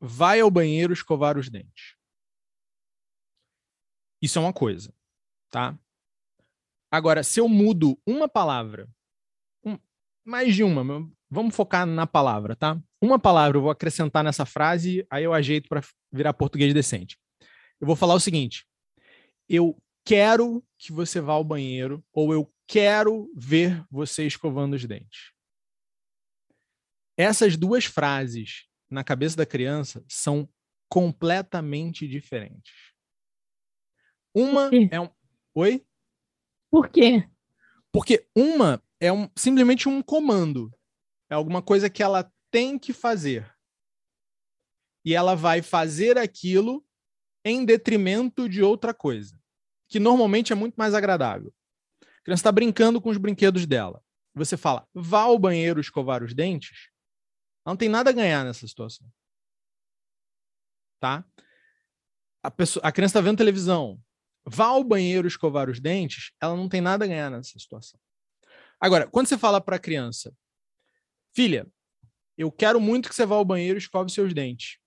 [0.00, 1.94] vai ao banheiro escovar os dentes.
[4.20, 4.92] Isso é uma coisa,
[5.50, 5.78] tá?
[6.90, 8.88] Agora, se eu mudo uma palavra,
[10.26, 10.82] mais de uma,
[11.30, 12.78] vamos focar na palavra, tá?
[13.00, 15.80] Uma palavra eu vou acrescentar nessa frase, aí eu ajeito para
[16.12, 17.16] virar português decente.
[17.80, 18.66] Eu vou falar o seguinte:
[19.48, 25.32] eu quero que você vá ao banheiro ou eu quero ver você escovando os dentes.
[27.16, 30.48] Essas duas frases na cabeça da criança são
[30.88, 32.92] completamente diferentes.
[34.34, 35.08] Uma é um.
[35.54, 35.86] Oi?
[36.70, 37.26] Por quê?
[37.90, 40.72] Porque uma é um, simplesmente um comando.
[41.30, 43.52] É alguma coisa que ela tem que fazer.
[45.04, 46.84] E ela vai fazer aquilo
[47.44, 49.40] em detrimento de outra coisa,
[49.88, 51.54] que normalmente é muito mais agradável.
[52.02, 54.02] A criança está brincando com os brinquedos dela.
[54.34, 56.90] Você fala, vá ao banheiro escovar os dentes.
[57.64, 59.08] Ela não tem nada a ganhar nessa situação.
[61.00, 61.24] Tá?
[62.42, 64.02] A, pessoa, a criança está vendo televisão
[64.46, 67.98] vá ao banheiro escovar os dentes, ela não tem nada a ganhar nessa situação.
[68.80, 70.34] Agora, quando você fala para a criança,
[71.34, 71.66] filha,
[72.36, 74.78] eu quero muito que você vá ao banheiro e escove seus dentes.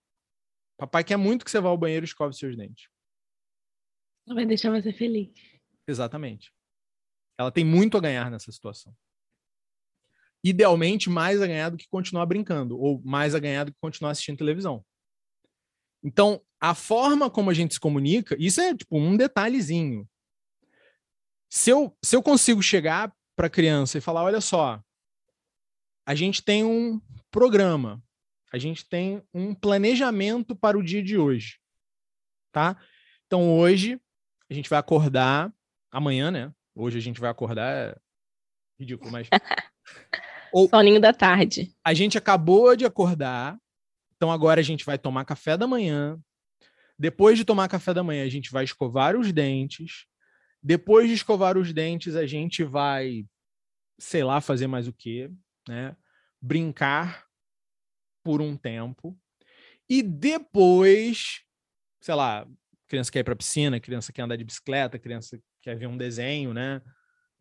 [0.77, 2.87] Papai quer muito que você vá ao banheiro e escove seus dentes.
[4.27, 5.29] Vai deixar você feliz.
[5.87, 6.53] Exatamente.
[7.37, 8.95] Ela tem muito a ganhar nessa situação.
[10.43, 14.11] Idealmente, mais a ganhar do que continuar brincando, ou mais a ganhar do que continuar
[14.11, 14.85] assistindo televisão.
[16.03, 20.07] Então, a forma como a gente se comunica, isso é tipo um detalhezinho.
[21.49, 24.83] Se eu, se eu consigo chegar para a criança e falar: olha só,
[26.05, 26.99] a gente tem um
[27.31, 28.03] programa,
[28.51, 31.57] a gente tem um planejamento para o dia de hoje,
[32.51, 32.75] tá?
[33.25, 33.97] Então, hoje,
[34.49, 35.53] a gente vai acordar,
[35.89, 36.53] amanhã, né?
[36.75, 37.95] Hoje a gente vai acordar, é
[38.77, 39.29] ridículo, mas.
[40.51, 41.73] Ou, Soninho da tarde.
[41.81, 43.57] A gente acabou de acordar,
[44.17, 46.19] então agora a gente vai tomar café da manhã,
[46.99, 50.08] depois de tomar café da manhã, a gente vai escovar os dentes.
[50.61, 53.25] Depois de escovar os dentes, a gente vai,
[53.97, 55.31] sei lá, fazer mais o quê,
[55.67, 55.95] né?
[56.41, 57.25] Brincar
[58.23, 59.17] por um tempo.
[59.89, 61.41] E depois,
[62.01, 62.47] sei lá,
[62.87, 66.53] criança quer ir para piscina, criança quer andar de bicicleta, criança quer ver um desenho,
[66.53, 66.81] né?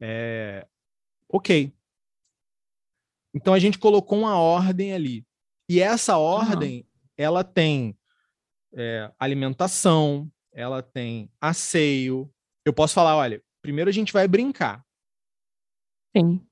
[0.01, 0.67] É...
[1.29, 1.73] Ok.
[3.35, 5.27] Então a gente colocou uma ordem ali.
[5.69, 7.09] E essa ordem, uhum.
[7.17, 7.99] ela tem
[8.75, 12.33] é, alimentação, ela tem asseio.
[12.69, 14.85] Eu posso falar, olha, primeiro a gente vai brincar.
[16.15, 16.47] Sim.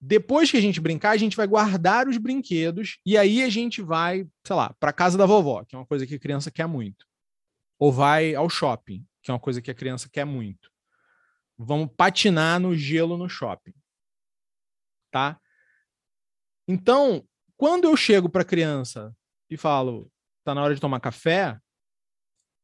[0.00, 3.80] Depois que a gente brincar, a gente vai guardar os brinquedos e aí a gente
[3.80, 6.66] vai, sei lá, para casa da vovó, que é uma coisa que a criança quer
[6.66, 7.06] muito.
[7.78, 10.70] Ou vai ao shopping, que é uma coisa que a criança quer muito.
[11.56, 13.74] Vamos patinar no gelo no shopping.
[15.12, 15.40] Tá?
[16.66, 17.24] Então,
[17.56, 19.16] quando eu chego para a criança
[19.48, 21.58] e falo, está na hora de tomar café,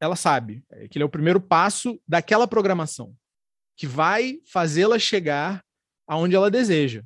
[0.01, 3.15] ela sabe que ele é o primeiro passo daquela programação
[3.77, 5.63] que vai fazê-la chegar
[6.07, 7.03] aonde ela deseja,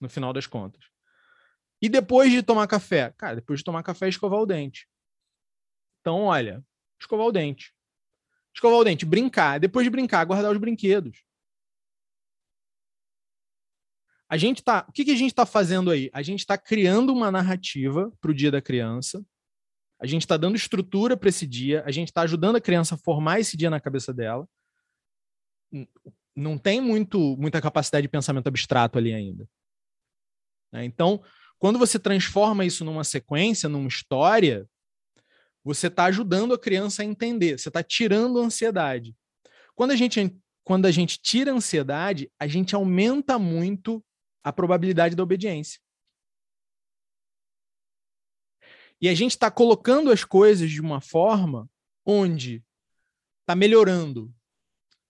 [0.00, 0.84] no final das contas.
[1.80, 3.14] E depois de tomar café?
[3.16, 4.88] Cara, depois de tomar café, escovar o dente.
[6.00, 6.64] Então, olha,
[7.00, 7.72] escovar o dente.
[8.52, 9.60] Escovar o dente, brincar.
[9.60, 11.24] Depois de brincar, guardar os brinquedos.
[14.28, 16.10] A gente tá, o que, que a gente está fazendo aí?
[16.12, 19.24] A gente está criando uma narrativa para o dia da criança
[20.00, 22.98] a gente está dando estrutura para esse dia, a gente está ajudando a criança a
[22.98, 24.48] formar esse dia na cabeça dela.
[26.34, 29.46] Não tem muito, muita capacidade de pensamento abstrato ali ainda.
[30.72, 30.86] Né?
[30.86, 31.22] Então,
[31.58, 34.66] quando você transforma isso numa sequência, numa história,
[35.62, 39.14] você está ajudando a criança a entender, você está tirando a ansiedade.
[39.74, 40.34] Quando a, gente,
[40.64, 44.02] quando a gente tira a ansiedade, a gente aumenta muito
[44.42, 45.78] a probabilidade da obediência.
[49.00, 51.68] E a gente está colocando as coisas de uma forma
[52.04, 52.62] onde
[53.40, 54.32] está melhorando.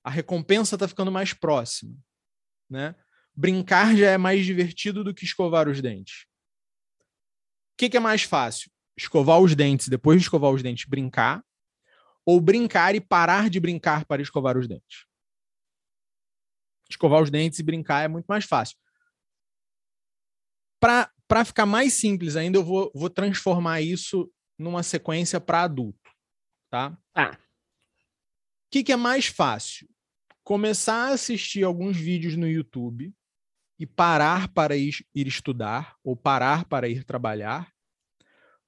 [0.05, 1.97] A recompensa está ficando mais próxima.
[2.69, 2.95] Né?
[3.35, 6.27] Brincar já é mais divertido do que escovar os dentes.
[7.73, 8.71] O que, que é mais fácil?
[8.97, 11.45] Escovar os dentes depois de escovar os dentes, brincar?
[12.25, 15.07] Ou brincar e parar de brincar para escovar os dentes?
[16.89, 18.77] Escovar os dentes e brincar é muito mais fácil.
[20.79, 26.11] Para para ficar mais simples ainda, eu vou, vou transformar isso numa sequência para adulto,
[26.69, 26.99] tá?
[27.13, 27.39] Tá.
[27.39, 29.89] O que, que é mais fácil?
[30.43, 33.15] Começar a assistir alguns vídeos no YouTube
[33.79, 37.73] e parar para ir, ir estudar ou parar para ir trabalhar,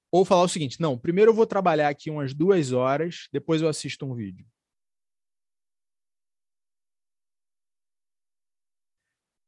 [0.08, 3.68] ou falar o seguinte: não, primeiro eu vou trabalhar aqui umas duas horas, depois eu
[3.68, 4.46] assisto um vídeo.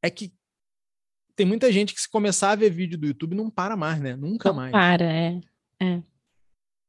[0.03, 0.35] É que
[1.36, 4.14] tem muita gente que se começar a ver vídeo do YouTube não para mais, né?
[4.16, 4.72] Nunca Não mais.
[4.72, 5.40] para, é.
[5.80, 6.02] é.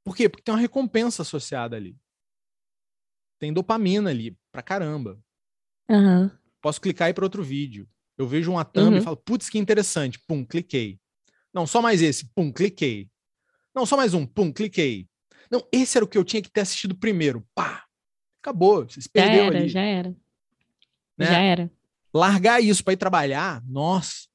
[0.04, 0.30] Por quê?
[0.30, 1.98] Porque tem uma recompensa associada ali.
[3.40, 5.20] Tem dopamina ali, pra caramba.
[5.90, 6.32] Aham.
[6.62, 7.88] Posso clicar ir para outro vídeo.
[8.18, 8.98] Eu vejo uma thumb Uhum.
[8.98, 10.20] e falo, putz, que interessante.
[10.28, 11.00] Pum, cliquei.
[11.54, 12.26] Não, só mais esse.
[12.34, 13.10] Pum, cliquei.
[13.74, 14.26] Não, só mais um.
[14.26, 15.08] Pum, cliquei.
[15.52, 17.46] Não, esse era o que eu tinha que ter assistido primeiro.
[17.54, 17.86] Pá!
[18.42, 18.84] Acabou.
[18.90, 19.70] Você se Já perdeu era, ali.
[19.70, 20.10] já era.
[21.18, 21.26] né?
[21.26, 21.72] Já era.
[22.14, 24.28] Largar isso para ir trabalhar, nossa.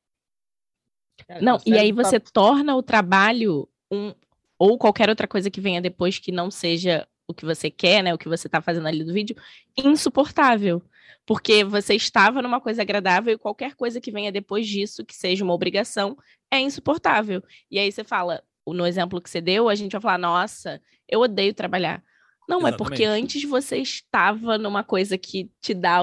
[1.31, 4.13] Cara, Não, e aí cérebro tá- você torna o trabalho um
[4.59, 8.13] ou qualquer outra coisa que venha depois que não seja o que você quer, né,
[8.13, 9.37] o que você tá fazendo ali do vídeo,
[9.79, 10.83] insuportável.
[11.25, 15.45] Porque você estava numa coisa agradável e qualquer coisa que venha depois disso, que seja
[15.45, 16.17] uma obrigação,
[16.51, 17.41] é insuportável.
[17.71, 21.21] E aí você fala, no exemplo que você deu, a gente vai falar, nossa, eu
[21.21, 22.03] odeio trabalhar.
[22.49, 23.25] Não, é porque Exatamente.
[23.25, 26.01] antes você estava numa coisa que te dá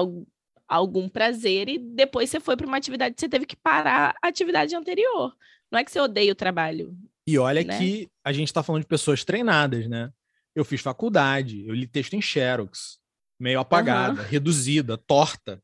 [0.68, 4.28] algum prazer e depois você foi para uma atividade que você teve que parar a
[4.28, 5.34] atividade anterior.
[5.70, 6.96] Não é que você odeia o trabalho.
[7.26, 7.78] E olha né?
[7.78, 10.12] que a gente está falando de pessoas treinadas, né?
[10.54, 12.98] Eu fiz faculdade, eu li texto em Xerox,
[13.40, 15.62] meio apagada, reduzida, torta,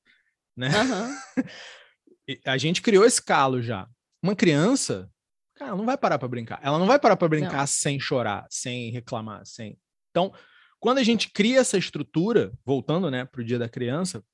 [0.56, 0.68] né?
[2.26, 3.86] E A gente criou esse calo já.
[4.22, 5.10] Uma criança,
[5.56, 6.58] cara, não vai parar para brincar.
[6.62, 9.78] Ela não vai parar para brincar sem chorar, sem reclamar, sem.
[10.10, 10.32] Então,
[10.80, 14.24] quando a gente cria essa estrutura, voltando, né, para o dia da criança,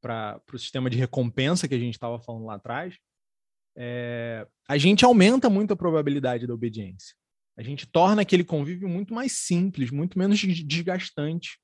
[0.00, 2.96] para o sistema de recompensa que a gente estava falando lá atrás,
[3.76, 7.14] é, a gente aumenta muito a probabilidade da obediência.
[7.56, 11.60] A gente torna aquele convívio muito mais simples, muito menos des- desgastante,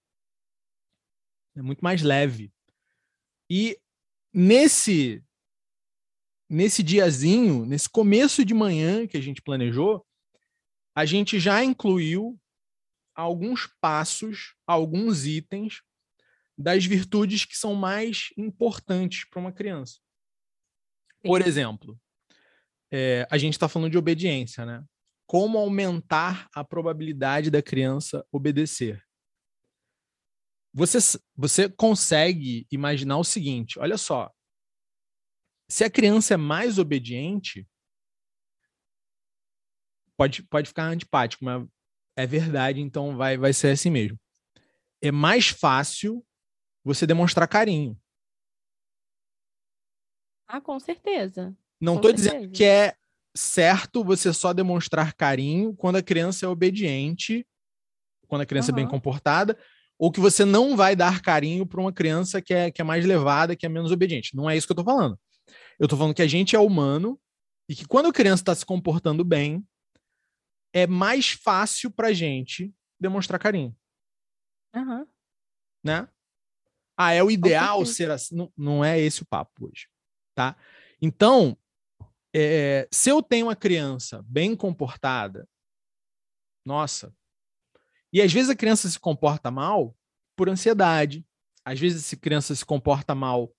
[1.56, 2.52] é muito mais leve.
[3.50, 3.78] E
[4.32, 5.22] nesse
[6.48, 10.06] nesse diazinho, nesse começo de manhã que a gente planejou,
[10.94, 12.38] a gente já incluiu
[13.16, 15.82] alguns passos, alguns itens
[16.56, 19.98] das virtudes que são mais importantes para uma criança.
[21.22, 21.98] Por exemplo,
[22.90, 24.84] é, a gente está falando de obediência, né?
[25.26, 29.02] Como aumentar a probabilidade da criança obedecer?
[30.72, 30.98] Você,
[31.34, 34.30] você consegue imaginar o seguinte: olha só,
[35.68, 37.66] se a criança é mais obediente,
[40.16, 41.66] pode, pode ficar antipático, mas
[42.16, 44.18] é verdade, então vai, vai ser assim mesmo.
[45.02, 46.24] É mais fácil
[46.86, 48.00] você demonstrar carinho.
[50.46, 51.56] Ah, com certeza.
[51.80, 52.94] Não estou dizendo que é
[53.34, 57.44] certo você só demonstrar carinho quando a criança é obediente,
[58.28, 59.58] quando a criança é bem comportada,
[59.98, 63.04] ou que você não vai dar carinho para uma criança que é, que é mais
[63.04, 64.36] levada, que é menos obediente.
[64.36, 65.18] Não é isso que eu estou falando.
[65.80, 67.20] Eu estou falando que a gente é humano
[67.68, 69.66] e que quando a criança está se comportando bem,
[70.72, 73.76] é mais fácil para a gente demonstrar carinho,
[74.74, 75.06] Aham.
[75.82, 76.08] né?
[76.96, 78.34] Ah, é o ideal ser assim.
[78.34, 79.88] Não, não é esse o papo hoje,
[80.34, 80.56] tá?
[81.00, 81.56] Então,
[82.34, 85.48] é, se eu tenho uma criança bem comportada,
[86.64, 87.14] nossa.
[88.12, 89.96] E às vezes a criança se comporta mal
[90.34, 91.24] por ansiedade,
[91.64, 93.52] às vezes a criança se comporta mal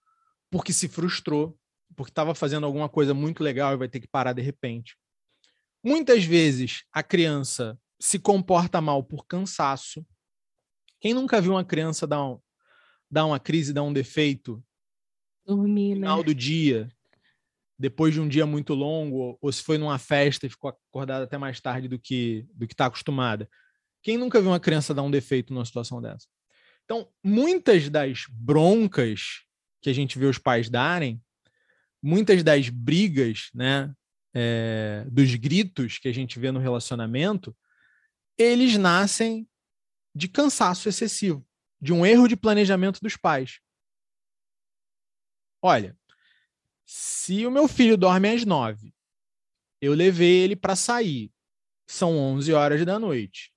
[0.49, 1.57] porque se frustrou,
[1.95, 4.97] porque estava fazendo alguma coisa muito legal e vai ter que parar de repente.
[5.83, 10.05] Muitas vezes a criança se comporta mal por cansaço.
[10.99, 12.39] Quem nunca viu uma criança dar, um,
[13.09, 14.63] dar uma crise, dar um defeito
[15.45, 16.07] Dormir, no né?
[16.07, 16.89] final do dia,
[17.79, 21.37] depois de um dia muito longo, ou se foi numa festa e ficou acordada até
[21.37, 23.49] mais tarde do que do que está acostumada.
[24.01, 26.27] Quem nunca viu uma criança dar um defeito numa situação dessa?
[26.85, 29.43] Então, muitas das broncas
[29.81, 31.21] que a gente vê os pais darem,
[32.01, 33.93] muitas das brigas, né,
[34.33, 37.55] é, dos gritos que a gente vê no relacionamento,
[38.37, 39.47] eles nascem
[40.15, 41.45] de cansaço excessivo,
[41.79, 43.59] de um erro de planejamento dos pais.
[45.61, 45.97] Olha,
[46.85, 48.93] se o meu filho dorme às nove,
[49.81, 51.31] eu levei ele para sair,
[51.87, 53.53] são 11 horas da noite,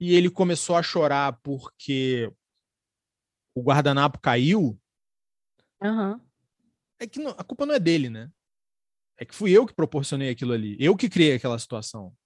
[0.00, 2.32] e ele começou a chorar porque
[3.54, 4.78] o guardanapo caiu,
[5.80, 6.20] Aham.
[6.98, 8.30] é que não- a culpa não é dele, né?
[9.18, 12.16] É que fui eu que proporcionei aquilo ali, eu que criei aquela situação.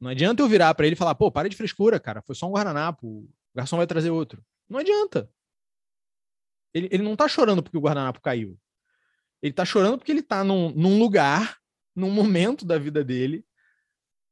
[0.00, 2.48] Não adianta eu virar para ele e falar, pô, para de frescura, cara, foi só
[2.48, 4.44] um guardanapo, o garçom vai trazer outro.
[4.68, 5.30] Não adianta.
[6.72, 8.58] Ele, ele não tá chorando porque o guardanapo caiu.
[9.42, 11.58] Ele tá chorando porque ele tá num, num lugar,
[11.94, 13.44] num momento da vida dele,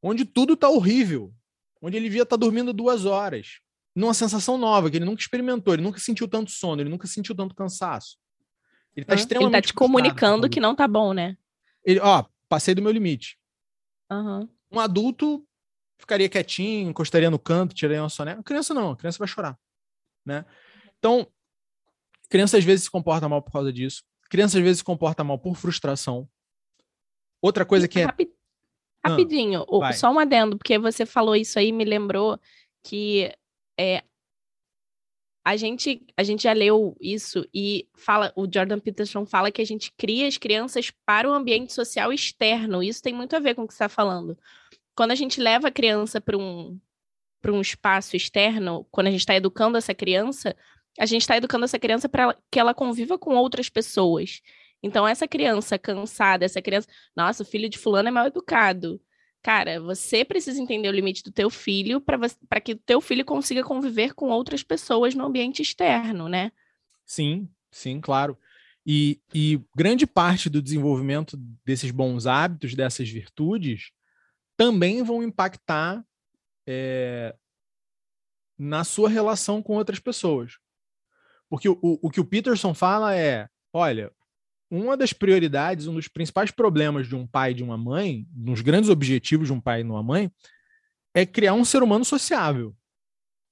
[0.03, 1.35] onde tudo tá horrível.
[1.81, 3.61] Onde ele devia estar dormindo duas horas.
[3.95, 7.35] Numa sensação nova, que ele nunca experimentou, ele nunca sentiu tanto sono, ele nunca sentiu
[7.35, 8.17] tanto cansaço.
[8.95, 9.17] Ele tá Hã?
[9.17, 11.37] extremamente Ele tá te comunicando com que não tá bom, né?
[11.85, 13.39] Ele, ó, passei do meu limite.
[14.11, 14.49] Aham.
[14.71, 15.48] Um adulto
[15.99, 18.43] ficaria quietinho, encostaria no canto, tiraria uma soneca.
[18.43, 19.59] Criança não, a criança vai chorar,
[20.25, 20.45] né?
[20.99, 21.27] Então,
[22.29, 24.03] criança às vezes se comporta mal por causa disso.
[24.31, 26.29] Criança às vezes se comporta mal por frustração.
[27.41, 28.33] Outra coisa que é Rapi-
[29.03, 29.93] Ah, Rapidinho, vai.
[29.93, 32.39] só um adendo, porque você falou isso aí, me lembrou
[32.83, 33.33] que
[33.79, 34.03] é,
[35.45, 39.65] a, gente, a gente já leu isso e fala, o Jordan Peterson fala que a
[39.65, 42.83] gente cria as crianças para o ambiente social externo.
[42.83, 44.37] Isso tem muito a ver com o que você está falando.
[44.99, 46.77] Quando a gente leva a criança para um,
[47.41, 50.57] para um espaço externo, quando a gente está educando essa criança,
[50.99, 54.41] a gente está educando essa criança para que ela conviva com outras pessoas.
[54.83, 59.01] Então, essa criança cansada, essa criança nossa, o filho de fulano é mal educado.
[59.41, 63.63] Cara, você precisa entender o limite do teu filho para que o teu filho consiga
[63.63, 66.51] conviver com outras pessoas no ambiente externo, né?
[67.07, 68.37] Sim, sim, claro.
[68.85, 73.93] E, e grande parte do desenvolvimento desses bons hábitos, dessas virtudes,
[74.59, 76.05] também vão impactar
[76.67, 77.35] é,
[78.59, 80.59] na sua relação com outras pessoas.
[81.49, 84.13] Porque o, o, o que o Peterson fala é: olha,
[84.69, 88.47] uma das prioridades, um dos principais problemas de um pai e de uma mãe, um
[88.47, 90.31] dos grandes objetivos de um pai e de uma mãe,
[91.15, 92.77] é criar um ser humano sociável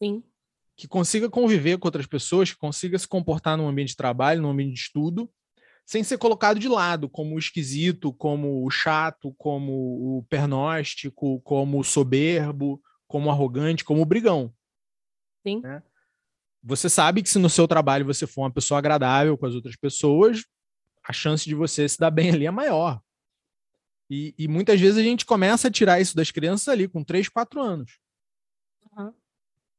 [0.02, 0.24] Sim.
[0.76, 4.50] que consiga conviver com outras pessoas, que consiga se comportar num ambiente de trabalho, num
[4.50, 5.30] ambiente de estudo,
[5.86, 11.78] sem ser colocado de lado como o esquisito, como o chato, como o pernóstico, como
[11.78, 14.52] o soberbo, como o arrogante, como o brigão.
[15.46, 15.60] Sim.
[15.60, 15.80] Né?
[16.62, 19.76] Você sabe que se no seu trabalho você for uma pessoa agradável com as outras
[19.76, 20.44] pessoas,
[21.04, 23.00] a chance de você se dar bem ali é maior.
[24.10, 27.28] E, e muitas vezes a gente começa a tirar isso das crianças ali com 3,
[27.28, 27.98] 4 anos
[28.96, 29.12] Uhum.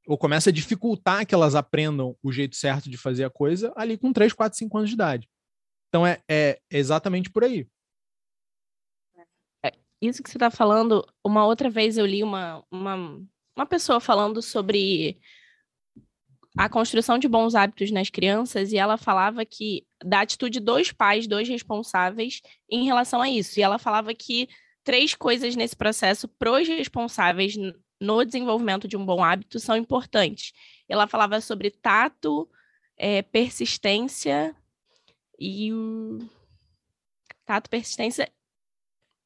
[0.07, 3.97] ou começa a dificultar que elas aprendam o jeito certo de fazer a coisa ali
[3.97, 5.29] com 3, 4, 5 anos de idade.
[5.89, 7.67] Então é, é exatamente por aí.
[10.01, 12.95] Isso que você está falando, uma outra vez eu li uma, uma,
[13.55, 15.19] uma pessoa falando sobre
[16.55, 21.27] a construção de bons hábitos nas crianças e ela falava que da atitude dos pais,
[21.27, 23.59] dois responsáveis em relação a isso.
[23.59, 24.47] E ela falava que
[24.83, 30.51] três coisas nesse processo pros responsáveis n- no desenvolvimento de um bom hábito são importantes.
[30.87, 32.49] Ela falava sobre tato,
[32.97, 34.55] eh, persistência
[35.39, 36.19] e o
[37.45, 38.31] tato, persistência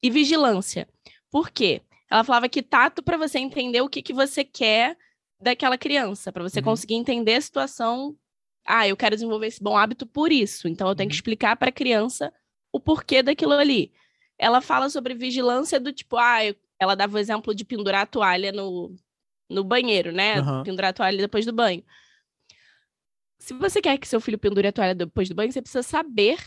[0.03, 0.87] e vigilância.
[1.29, 1.81] Por quê?
[2.09, 4.97] Ela falava que tato para você entender o que, que você quer
[5.39, 6.65] daquela criança, para você Uhum.
[6.65, 8.15] conseguir entender a situação.
[8.65, 10.67] Ah, eu quero desenvolver esse bom hábito por isso.
[10.67, 11.17] Então eu tenho que Uhum.
[11.17, 12.31] explicar para a criança
[12.71, 13.91] o porquê daquilo ali.
[14.37, 18.05] Ela fala sobre vigilância do tipo, ah, eu- ela dava o exemplo de pendurar a
[18.05, 18.95] toalha no,
[19.49, 20.39] no banheiro, né?
[20.39, 20.63] Aham.
[20.63, 21.83] Pendurar a toalha depois do banho.
[23.41, 26.37] Se você quer que seu filho pendure a toalha depois do banho, você precisa saber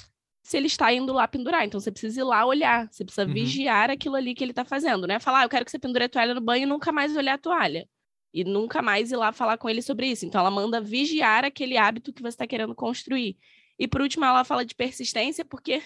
[0.44, 1.64] se ele está indo lá pendurar.
[1.64, 3.32] Então você precisa ir lá olhar, você precisa Uhum.
[3.32, 5.18] vigiar aquilo ali que ele está fazendo, né?
[5.18, 7.34] Falar, ah, eu quero que você pendure a toalha no banho e nunca mais olhar
[7.34, 7.88] a toalha.
[8.32, 10.24] E nunca mais ir lá falar com ele sobre isso.
[10.24, 13.36] Então ela manda vigiar aquele hábito que você está querendo construir.
[13.76, 15.82] E por último, ela fala de persistência, porque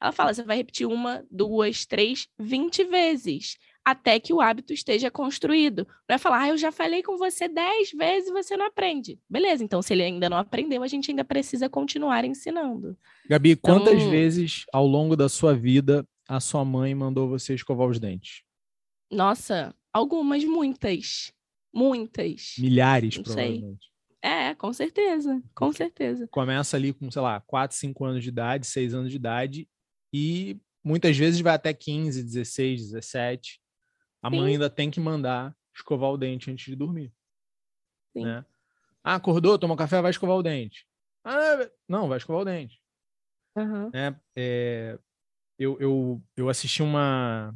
[0.00, 5.10] ela fala, você vai repetir uma, duas, três, vinte vezes, até que o hábito esteja
[5.10, 5.86] construído.
[6.08, 9.18] Não é falar, ah, eu já falei com você dez vezes e você não aprende.
[9.28, 12.96] Beleza, então se ele ainda não aprendeu, a gente ainda precisa continuar ensinando.
[13.28, 17.86] Gabi, quantas Então- vezes ao longo da sua vida a sua mãe mandou você escovar
[17.86, 18.42] os dentes?
[19.10, 21.32] Nossa, algumas, muitas.
[21.72, 22.54] Muitas.
[22.58, 23.34] Milhares, Não sei.
[23.34, 23.90] provavelmente.
[24.22, 26.26] É, com certeza, com certeza.
[26.30, 29.68] Começa ali com, sei lá, 4, 5 anos de idade, 6 anos de idade,
[30.14, 33.60] e muitas vezes vai até 15, 16, 17.
[34.24, 34.46] A mãe Sim.
[34.52, 37.12] ainda tem que mandar escovar o dente antes de dormir.
[38.16, 38.24] Sim.
[38.24, 38.42] Né?
[39.02, 40.88] Ah, acordou, tomou café, vai escovar o dente.
[41.22, 42.80] Ah, não, vai escovar o dente.
[43.54, 43.90] Aham.
[43.92, 44.18] né?
[44.34, 44.98] É,
[45.58, 47.54] eu, eu, eu assisti uma.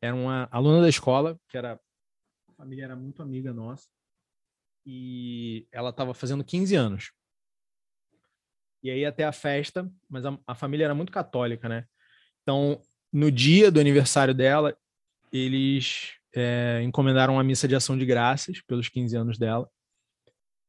[0.00, 1.78] Era uma aluna da escola, que era.
[2.48, 3.86] A família era muito amiga nossa.
[4.86, 7.12] E ela estava fazendo 15 anos.
[8.82, 11.86] E aí até a festa, mas a, a família era muito católica, né?
[12.40, 12.80] Então,
[13.12, 14.74] no dia do aniversário dela,
[15.32, 19.68] eles é, encomendaram uma missa de ação de graças pelos 15 anos dela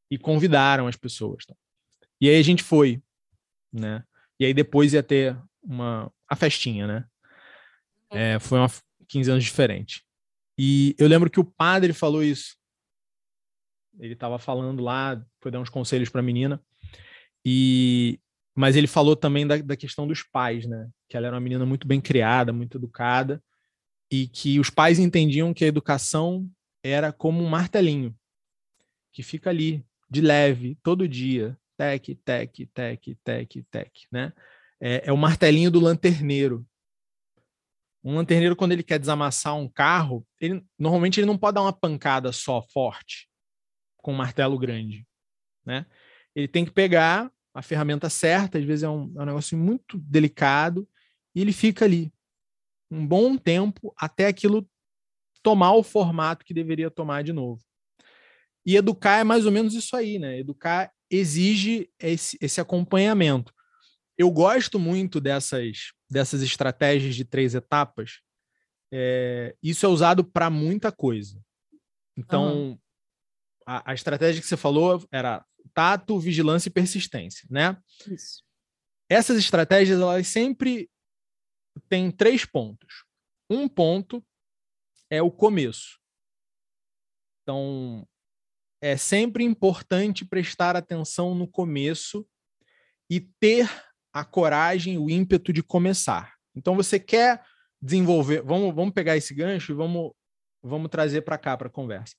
[0.09, 1.45] e convidaram as pessoas.
[1.45, 1.55] tá?
[2.19, 3.01] E aí a gente foi,
[3.71, 4.03] né?
[4.39, 7.05] E aí depois ia ter uma a festinha, né?
[8.09, 8.69] É, foi uma
[9.07, 10.03] 15 anos diferente.
[10.57, 12.55] E eu lembro que o padre falou isso.
[13.99, 16.61] Ele estava falando lá, foi dar uns conselhos para a menina.
[17.45, 18.19] E
[18.53, 20.89] mas ele falou também da, da questão dos pais, né?
[21.07, 23.41] Que ela era uma menina muito bem criada, muito educada,
[24.11, 26.51] e que os pais entendiam que a educação
[26.83, 28.13] era como um martelinho
[29.13, 34.33] que fica ali, de leve, todo dia, tec, tec, tec, tec, tec, né?
[34.79, 36.65] É, é o martelinho do lanterneiro.
[38.03, 41.73] Um lanterneiro, quando ele quer desamassar um carro, ele normalmente ele não pode dar uma
[41.73, 43.29] pancada só forte
[43.97, 45.05] com um martelo grande,
[45.65, 45.85] né?
[46.35, 49.97] Ele tem que pegar a ferramenta certa, às vezes é um, é um negócio muito
[49.99, 50.87] delicado,
[51.35, 52.11] e ele fica ali
[52.91, 54.69] um bom tempo até aquilo
[55.41, 57.63] tomar o formato que deveria tomar de novo.
[58.65, 60.39] E educar é mais ou menos isso aí, né?
[60.39, 63.53] Educar exige esse, esse acompanhamento.
[64.17, 68.19] Eu gosto muito dessas, dessas estratégias de três etapas.
[68.93, 71.41] É, isso é usado para muita coisa.
[72.15, 72.79] Então, uhum.
[73.65, 77.75] a, a, estratégia que você falou era tato, vigilância e persistência, né?
[78.07, 78.43] Isso.
[79.09, 80.89] Essas estratégias, elas sempre
[81.89, 83.05] têm três pontos.
[83.49, 84.23] Um ponto
[85.09, 85.99] é o começo.
[87.43, 88.07] Então,
[88.81, 92.27] é sempre importante prestar atenção no começo
[93.09, 93.69] e ter
[94.13, 96.35] a coragem, o ímpeto de começar.
[96.55, 97.45] Então, você quer
[97.81, 98.41] desenvolver.
[98.41, 100.11] Vamos, vamos pegar esse gancho e vamos,
[100.61, 102.15] vamos trazer para cá para a conversa.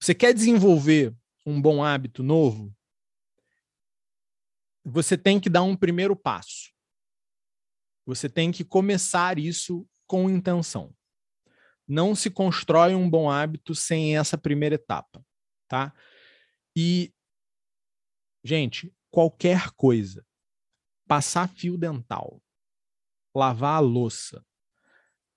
[0.00, 2.72] Você quer desenvolver um bom hábito novo?
[4.84, 6.75] Você tem que dar um primeiro passo.
[8.06, 10.94] Você tem que começar isso com intenção.
[11.86, 15.24] Não se constrói um bom hábito sem essa primeira etapa,
[15.68, 15.92] tá?
[16.74, 17.12] E
[18.44, 20.24] gente, qualquer coisa
[21.06, 22.42] passar fio dental,
[23.34, 24.44] lavar a louça,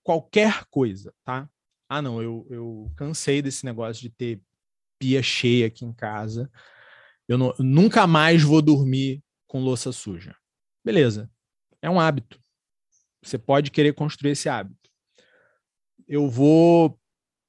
[0.02, 1.48] qualquer coisa, tá?
[1.88, 4.40] Ah, não, eu, eu cansei desse negócio de ter
[4.98, 6.50] pia cheia aqui em casa.
[7.26, 10.36] Eu não, nunca mais vou dormir com louça suja.
[10.84, 11.30] Beleza.
[11.82, 12.40] É um hábito.
[13.22, 14.90] Você pode querer construir esse hábito.
[16.06, 16.98] Eu vou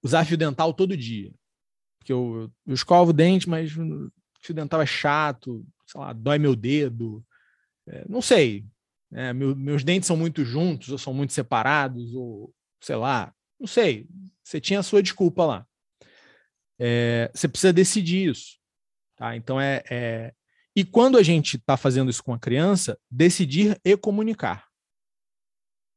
[0.03, 1.31] usar fio dental todo dia.
[1.99, 6.55] Porque eu, eu escovo o dente, mas fio dental é chato, sei lá, dói meu
[6.55, 7.23] dedo,
[7.87, 8.65] é, não sei,
[9.11, 13.67] é, meu, meus dentes são muito juntos ou são muito separados, ou sei lá, não
[13.67, 14.07] sei.
[14.43, 15.67] Você tinha a sua desculpa lá.
[16.79, 18.57] É, você precisa decidir isso.
[19.15, 19.35] Tá?
[19.35, 20.33] Então é, é...
[20.75, 24.70] E quando a gente está fazendo isso com a criança, decidir e comunicar.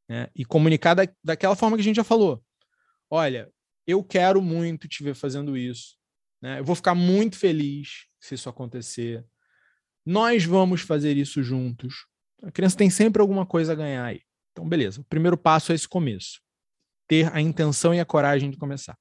[0.08, 0.28] Né?
[0.34, 2.42] E comunicar da, daquela forma que a gente já falou.
[3.10, 3.50] Olha,
[3.86, 5.96] eu quero muito te ver fazendo isso.
[6.40, 6.58] Né?
[6.58, 9.24] Eu vou ficar muito feliz se isso acontecer.
[10.04, 12.06] Nós vamos fazer isso juntos.
[12.42, 14.20] A criança tem sempre alguma coisa a ganhar aí.
[14.52, 15.00] Então, beleza.
[15.00, 16.40] O primeiro passo é esse começo.
[17.08, 18.96] Ter a intenção e a coragem de começar.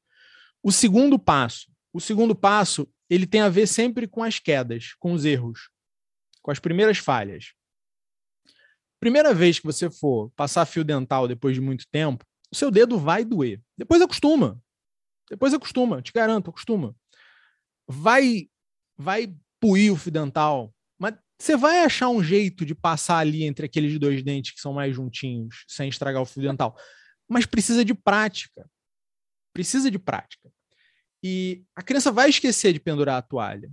[0.62, 5.14] O segundo passo, o segundo passo, ele tem a ver sempre com as quedas, com
[5.14, 5.70] os erros,
[6.42, 7.54] com as primeiras falhas.
[9.04, 12.98] Primeira vez que você for passar fio dental depois de muito tempo, o seu dedo
[12.98, 13.62] vai doer.
[13.78, 14.64] Depois acostuma.
[15.30, 16.96] Depois acostuma, te garanto, acostuma.
[17.86, 18.48] Vai
[18.98, 23.66] vai puir o fio dental, mas você vai achar um jeito de passar ali entre
[23.66, 26.74] aqueles dois dentes que são mais juntinhos, sem estragar o fio dental.
[27.28, 28.66] Mas precisa de prática.
[29.54, 30.50] Precisa de prática.
[31.22, 33.70] E a criança vai esquecer de pendurar a toalha.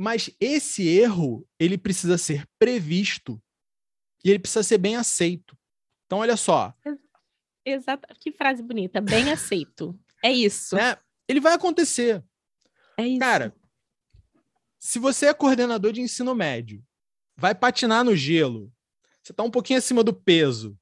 [0.00, 3.42] Mas esse erro, ele precisa ser previsto
[4.24, 5.58] e ele precisa ser bem aceito.
[6.06, 6.72] Então, olha só.
[7.64, 8.06] Exato.
[8.20, 9.00] Que frase bonita.
[9.00, 9.98] Bem aceito.
[10.22, 10.76] É isso.
[10.76, 10.96] Né?
[11.26, 12.24] Ele vai acontecer.
[12.96, 13.18] É isso.
[13.18, 13.52] Cara,
[14.78, 16.80] se você é coordenador de ensino médio,
[17.36, 18.72] vai patinar no gelo,
[19.20, 20.78] você está um pouquinho acima do peso,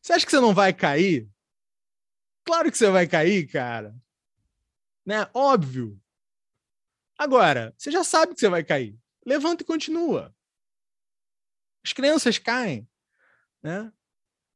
[0.00, 1.28] você acha que você não vai cair?
[2.44, 3.92] Claro que você vai cair, cara.
[5.04, 5.28] Né?
[5.34, 6.00] Óbvio.
[7.22, 8.98] Agora, você já sabe que você vai cair.
[9.24, 10.34] Levanta e continua.
[11.84, 12.88] As crianças caem,
[13.62, 13.92] né?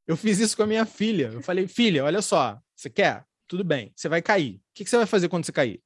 [0.04, 1.28] Eu fiz isso com a minha filha.
[1.28, 3.24] Eu falei, filha, olha só, você quer?
[3.46, 4.56] Tudo bem, você vai cair.
[4.56, 5.80] O que você vai fazer quando você cair?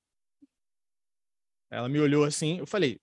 [1.70, 2.98] Ela me olhou assim, eu falei: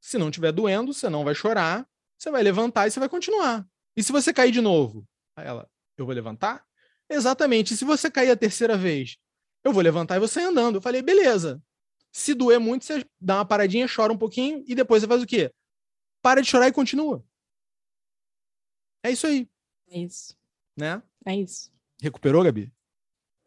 [0.00, 3.68] se não estiver doendo, você não vai chorar, você vai levantar e você vai continuar.
[3.94, 5.06] E se você cair de novo?
[5.36, 6.64] Aí ela, eu vou levantar?
[7.10, 7.74] Exatamente.
[7.74, 9.18] E se você cair a terceira vez?
[9.62, 10.76] Eu vou levantar e você andando.
[10.76, 11.62] Eu falei, beleza.
[12.12, 15.26] Se doer muito, você dá uma paradinha, chora um pouquinho e depois você faz o
[15.26, 15.52] quê?
[16.22, 17.24] Para de chorar e continua.
[19.02, 19.48] É isso aí.
[19.88, 20.36] É isso.
[20.76, 21.02] Né?
[21.24, 21.72] É isso.
[22.00, 22.72] Recuperou, Gabi?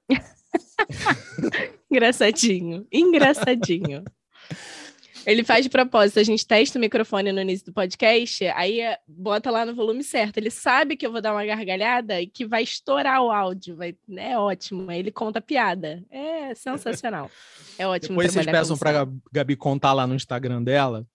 [1.90, 2.88] Engraçadinho.
[2.92, 4.04] Engraçadinho.
[5.26, 9.00] Ele faz de propósito, a gente testa o microfone no início do podcast, aí é,
[9.08, 10.38] bota lá no volume certo.
[10.38, 13.96] Ele sabe que eu vou dar uma gargalhada e que vai estourar o áudio, vai,
[14.18, 14.90] é ótimo.
[14.90, 16.04] Aí ele conta piada.
[16.10, 17.30] É sensacional.
[17.76, 18.10] É ótimo.
[18.10, 21.08] Depois vocês peçam para Gabi contar lá no Instagram dela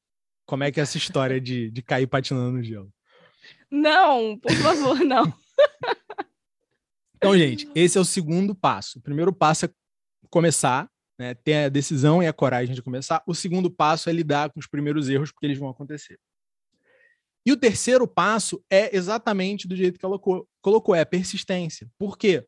[0.45, 2.93] como é que é essa história de, de cair patinando no gelo.
[3.71, 5.33] Não, por favor, não.
[7.17, 8.99] Então, gente, esse é o segundo passo.
[8.99, 9.71] O primeiro passo é
[10.31, 10.89] começar,
[11.19, 11.35] né?
[11.35, 13.23] ter a decisão e a coragem de começar.
[13.27, 16.19] O segundo passo é lidar com os primeiros erros, porque eles vão acontecer.
[17.45, 20.19] E o terceiro passo é exatamente do jeito que ela
[20.61, 21.91] colocou, é persistência.
[21.99, 22.47] Por quê?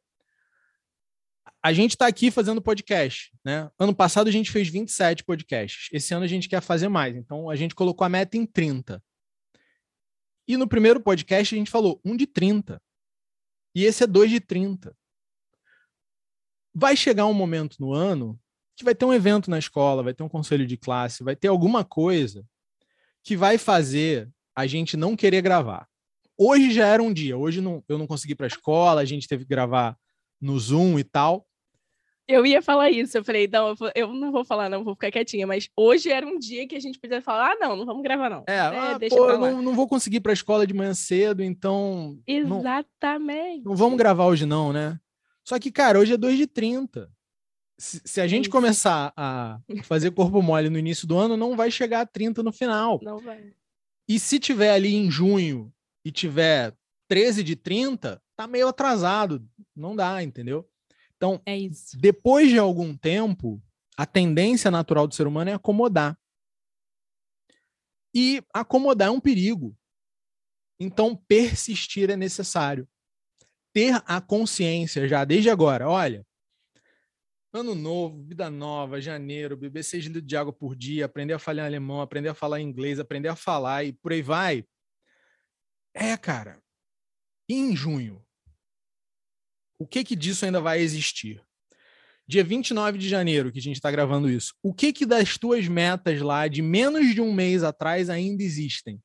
[1.62, 3.70] A gente está aqui fazendo podcast, né?
[3.78, 5.88] Ano passado a gente fez 27 podcasts.
[5.92, 7.16] Esse ano a gente quer fazer mais.
[7.16, 9.02] Então a gente colocou a meta em 30.
[10.46, 12.80] E no primeiro podcast a gente falou um de 30.
[13.74, 14.96] E esse é dois de 30.
[16.74, 18.38] Vai chegar um momento no ano
[18.80, 21.48] que vai ter um evento na escola, vai ter um conselho de classe, vai ter
[21.48, 22.44] alguma coisa
[23.22, 25.86] que vai fazer a gente não querer gravar.
[26.36, 29.04] Hoje já era um dia, hoje não, eu não consegui ir para a escola, a
[29.04, 29.96] gente teve que gravar
[30.40, 31.46] no Zoom e tal.
[32.26, 35.46] Eu ia falar isso, eu falei, não, eu não vou falar, não, vou ficar quietinha,
[35.46, 38.30] mas hoje era um dia que a gente podia falar, ah, não, não vamos gravar,
[38.30, 38.44] não.
[38.48, 40.94] É, é ah, pô, eu não, não, vou conseguir ir para a escola de manhã
[40.94, 42.18] cedo, então.
[42.26, 43.64] Exatamente.
[43.64, 44.98] Não, não, vamos gravar hoje, não, né?
[45.44, 47.10] Só que, cara, hoje é 2 de 30.
[47.80, 48.50] Se, se a gente isso.
[48.50, 52.52] começar a fazer corpo mole no início do ano, não vai chegar a 30 no
[52.52, 53.00] final.
[53.02, 53.54] Não vai.
[54.06, 55.72] E se tiver ali em junho
[56.04, 56.76] e tiver
[57.08, 59.48] 13 de 30, tá meio atrasado.
[59.74, 60.68] Não dá, entendeu?
[61.16, 61.56] Então, é
[61.94, 63.62] depois de algum tempo,
[63.96, 66.18] a tendência natural do ser humano é acomodar.
[68.14, 69.74] E acomodar é um perigo.
[70.78, 72.86] Então, persistir é necessário.
[73.72, 76.26] Ter a consciência já desde agora, olha,
[77.52, 81.64] Ano novo, vida nova, janeiro, beber 6 litros de água por dia, aprender a falar
[81.64, 84.64] alemão, aprender a falar inglês, aprender a falar e por aí vai.
[85.92, 86.62] É, cara.
[87.48, 88.24] E em junho?
[89.76, 91.42] O que que disso ainda vai existir?
[92.24, 94.54] Dia 29 de janeiro, que a gente está gravando isso.
[94.62, 99.02] O que que das tuas metas lá de menos de um mês atrás ainda existem?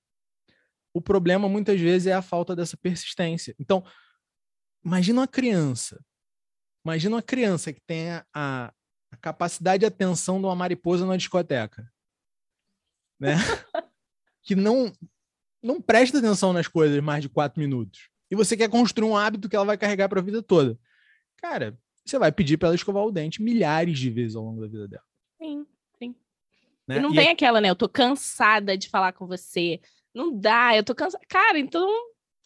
[0.93, 3.55] O problema muitas vezes é a falta dessa persistência.
[3.57, 3.83] Então,
[4.85, 5.99] imagina uma criança
[6.85, 8.23] Imagina uma criança que tem a,
[9.11, 11.91] a capacidade de atenção de uma mariposa na discoteca.
[13.19, 13.33] Né?
[14.43, 14.93] que não,
[15.63, 18.09] não presta atenção nas coisas mais de quatro minutos.
[18.29, 20.77] E você quer construir um hábito que ela vai carregar para a vida toda.
[21.37, 21.75] Cara,
[22.05, 24.87] você vai pedir para ela escovar o dente milhares de vezes ao longo da vida
[24.87, 25.03] dela.
[25.41, 25.65] Sim,
[25.97, 26.15] sim.
[26.87, 26.97] Né?
[26.97, 27.31] E não e tem é...
[27.31, 27.69] aquela, né?
[27.69, 29.81] Eu tô cansada de falar com você.
[30.13, 31.25] Não dá, eu tô cansada.
[31.27, 31.89] Cara, então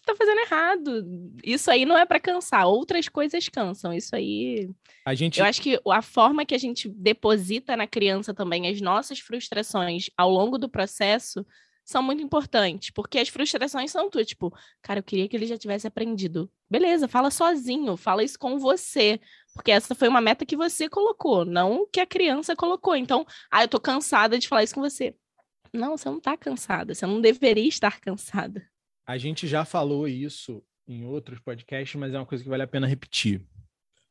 [0.05, 1.05] tá fazendo errado.
[1.43, 3.93] Isso aí não é para cansar, outras coisas cansam.
[3.93, 4.69] Isso aí.
[5.05, 5.39] A gente...
[5.39, 10.09] Eu acho que a forma que a gente deposita na criança também as nossas frustrações
[10.17, 11.45] ao longo do processo
[11.89, 15.57] são muito importantes, porque as frustrações são tu, tipo, cara, eu queria que ele já
[15.57, 16.47] tivesse aprendido.
[16.69, 19.19] Beleza, fala sozinho, fala isso com você,
[19.55, 22.95] porque essa foi uma meta que você colocou, não que a criança colocou.
[22.95, 25.15] Então, ah, eu tô cansada de falar isso com você.
[25.73, 28.68] Não, você não tá cansada, você não deveria estar cansada.
[29.09, 32.67] A gente já falou isso em outros podcasts, mas é uma coisa que vale a
[32.67, 33.43] pena repetir.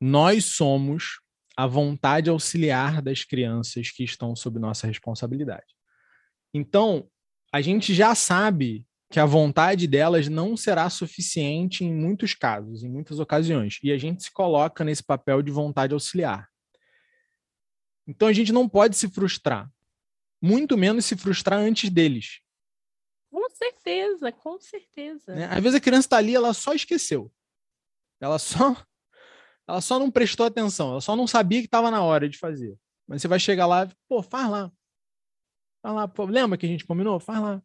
[0.01, 1.21] Nós somos
[1.57, 5.73] a vontade auxiliar das crianças que estão sob nossa responsabilidade.
[6.53, 7.09] Então,
[7.53, 12.89] a gente já sabe que a vontade delas não será suficiente em muitos casos, em
[12.89, 16.49] muitas ocasiões, e a gente se coloca nesse papel de vontade auxiliar.
[18.05, 19.71] Então a gente não pode se frustrar,
[20.43, 22.41] muito menos se frustrar antes deles.
[23.49, 25.35] Com certeza, com certeza.
[25.35, 25.47] Né?
[25.47, 27.33] Às vezes a criança está ali, ela só esqueceu.
[28.21, 28.77] Ela só,
[29.67, 32.79] ela só não prestou atenção, ela só não sabia que estava na hora de fazer.
[33.07, 34.71] Mas você vai chegar lá, pô, faz lá.
[35.83, 37.19] Faz lá, pô, lembra que a gente combinou?
[37.19, 37.63] Faz lá.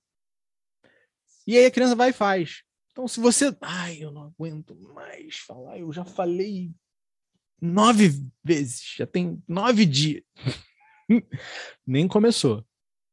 [1.45, 2.63] E aí a criança vai e faz.
[2.91, 3.55] Então, se você.
[3.59, 6.71] Ai, eu não aguento mais falar, eu já falei
[7.59, 8.09] nove
[8.41, 10.23] vezes, já tem nove dias.
[11.85, 12.65] Nem começou.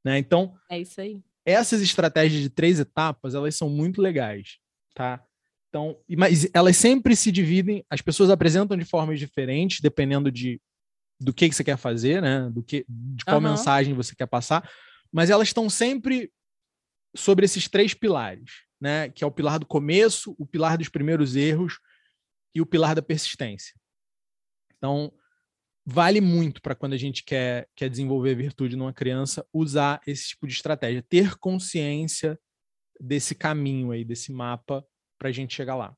[0.05, 0.19] Né?
[0.19, 0.57] Então.
[0.69, 4.59] É isso aí essas estratégias de três etapas, elas são muito legais,
[4.95, 5.25] tá?
[5.69, 10.61] Então, mas elas sempre se dividem, as pessoas apresentam de formas diferentes, dependendo de
[11.21, 12.49] do que, que você quer fazer, né?
[12.51, 13.51] Do que, de qual uhum.
[13.51, 14.69] mensagem você quer passar,
[15.13, 16.33] mas elas estão sempre
[17.15, 19.11] sobre esses três pilares, né?
[19.11, 21.79] Que é o pilar do começo, o pilar dos primeiros erros
[22.55, 23.75] e o pilar da persistência.
[24.77, 25.13] Então,
[25.91, 30.47] vale muito para quando a gente quer, quer desenvolver virtude numa criança, usar esse tipo
[30.47, 32.39] de estratégia, ter consciência
[33.01, 34.87] desse caminho aí, desse mapa
[35.19, 35.93] para a gente chegar lá.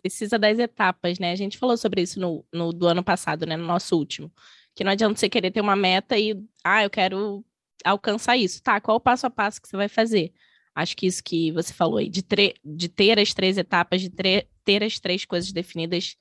[0.00, 1.30] Precisa das etapas, né?
[1.30, 3.56] A gente falou sobre isso no, no do ano passado, né?
[3.56, 4.32] No nosso último.
[4.74, 7.44] Que não adianta você querer ter uma meta e, ah, eu quero
[7.84, 8.60] alcançar isso.
[8.62, 10.32] Tá, qual o passo a passo que você vai fazer?
[10.74, 12.24] Acho que isso que você falou aí, de,
[12.64, 16.16] de ter as três etapas, de ter as três coisas definidas,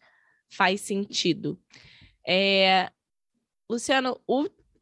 [0.50, 1.60] faz sentido.
[2.28, 2.92] É...
[3.70, 4.20] Luciano,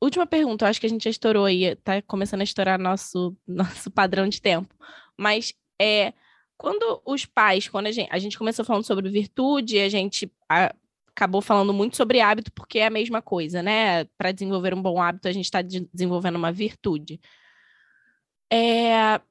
[0.01, 0.65] última pergunta.
[0.65, 4.27] Eu acho que a gente já estourou aí, tá começando a estourar nosso, nosso padrão
[4.27, 4.73] de tempo.
[5.17, 6.13] Mas é
[6.57, 10.75] quando os pais, quando a gente, a gente começou falando sobre virtude, a gente a,
[11.07, 14.03] acabou falando muito sobre hábito, porque é a mesma coisa, né?
[14.17, 17.19] Para desenvolver um bom hábito, a gente está de desenvolvendo uma virtude.
[18.51, 19.21] É...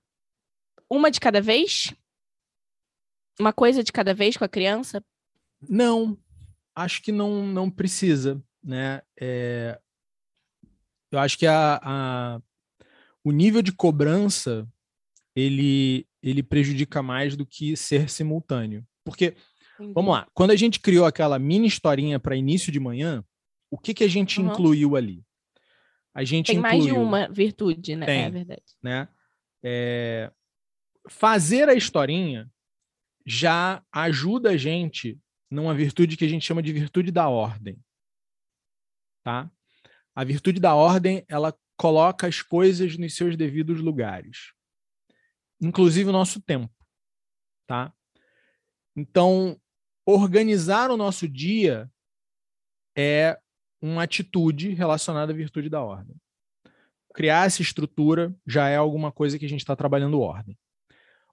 [0.88, 1.94] Uma de cada vez?
[3.38, 5.04] Uma coisa de cada vez com a criança?
[5.68, 6.16] Não,
[6.78, 9.02] acho que não, não precisa, né?
[9.20, 9.78] É...
[11.10, 12.42] Eu acho que a, a,
[13.24, 14.68] o nível de cobrança
[15.34, 18.86] ele, ele prejudica mais do que ser simultâneo.
[19.04, 19.34] Porque
[19.78, 19.94] Entendi.
[19.94, 20.26] Vamos lá.
[20.34, 23.24] Quando a gente criou aquela mini historinha para início de manhã,
[23.70, 24.48] o que, que a gente uhum.
[24.48, 25.22] incluiu ali?
[26.12, 28.06] A gente Tem incluiu, mais de uma virtude, né?
[28.06, 28.62] Tem, é verdade.
[28.82, 29.08] Né?
[29.62, 30.32] É,
[31.08, 32.50] fazer a historinha
[33.24, 35.16] já ajuda a gente
[35.50, 37.78] numa virtude que a gente chama de virtude da ordem.
[39.24, 39.50] Tá?
[40.14, 44.52] A virtude da ordem, ela coloca as coisas nos seus devidos lugares.
[45.60, 46.72] Inclusive o nosso tempo,
[47.66, 47.92] tá?
[48.96, 49.60] Então,
[50.04, 51.90] organizar o nosso dia
[52.96, 53.38] é
[53.80, 56.16] uma atitude relacionada à virtude da ordem.
[57.14, 60.58] Criar essa estrutura já é alguma coisa que a gente está trabalhando ordem.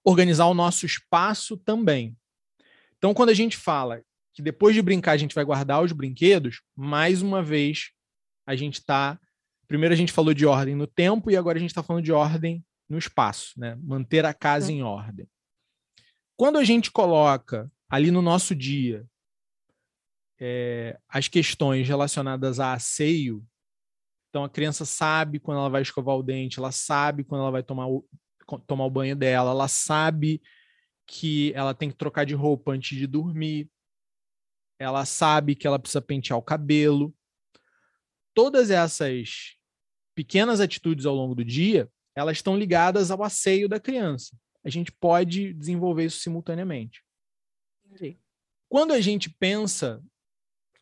[0.03, 2.15] Organizar o nosso espaço também.
[2.97, 4.01] Então, quando a gente fala
[4.33, 7.91] que depois de brincar a gente vai guardar os brinquedos, mais uma vez
[8.45, 9.19] a gente está.
[9.67, 12.11] Primeiro a gente falou de ordem no tempo e agora a gente está falando de
[12.11, 13.77] ordem no espaço, né?
[13.81, 15.27] Manter a casa em ordem.
[16.37, 19.05] Quando a gente coloca ali no nosso dia
[20.39, 23.43] é, as questões relacionadas a asseio,
[24.29, 27.63] então a criança sabe quando ela vai escovar o dente, ela sabe quando ela vai
[27.63, 28.05] tomar o,
[28.67, 30.41] tomar o banho dela, ela sabe
[31.07, 33.69] que ela tem que trocar de roupa antes de dormir,
[34.79, 37.15] ela sabe que ela precisa pentear o cabelo.
[38.33, 39.55] Todas essas
[40.13, 44.37] pequenas atitudes ao longo do dia, elas estão ligadas ao asseio da criança.
[44.63, 47.03] A gente pode desenvolver isso simultaneamente.
[48.67, 50.03] Quando a gente pensa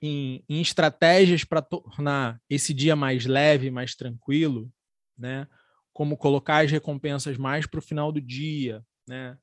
[0.01, 4.71] em, em estratégias para tornar esse dia mais leve, mais tranquilo,
[5.17, 5.47] né?
[5.91, 9.37] Como colocar as recompensas mais para o final do dia, né?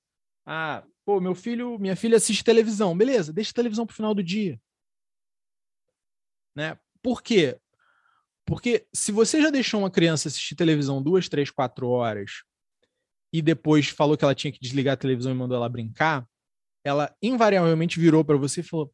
[0.53, 3.33] Ah, pô, meu filho, minha filha assiste televisão, beleza?
[3.33, 4.61] Deixa a televisão para o final do dia,
[6.57, 6.77] né?
[7.01, 7.57] Por quê?
[8.45, 12.43] Porque se você já deixou uma criança assistir televisão duas, três, quatro horas
[13.33, 16.29] e depois falou que ela tinha que desligar a televisão e mandou ela brincar,
[16.85, 18.93] ela invariavelmente virou para você e falou: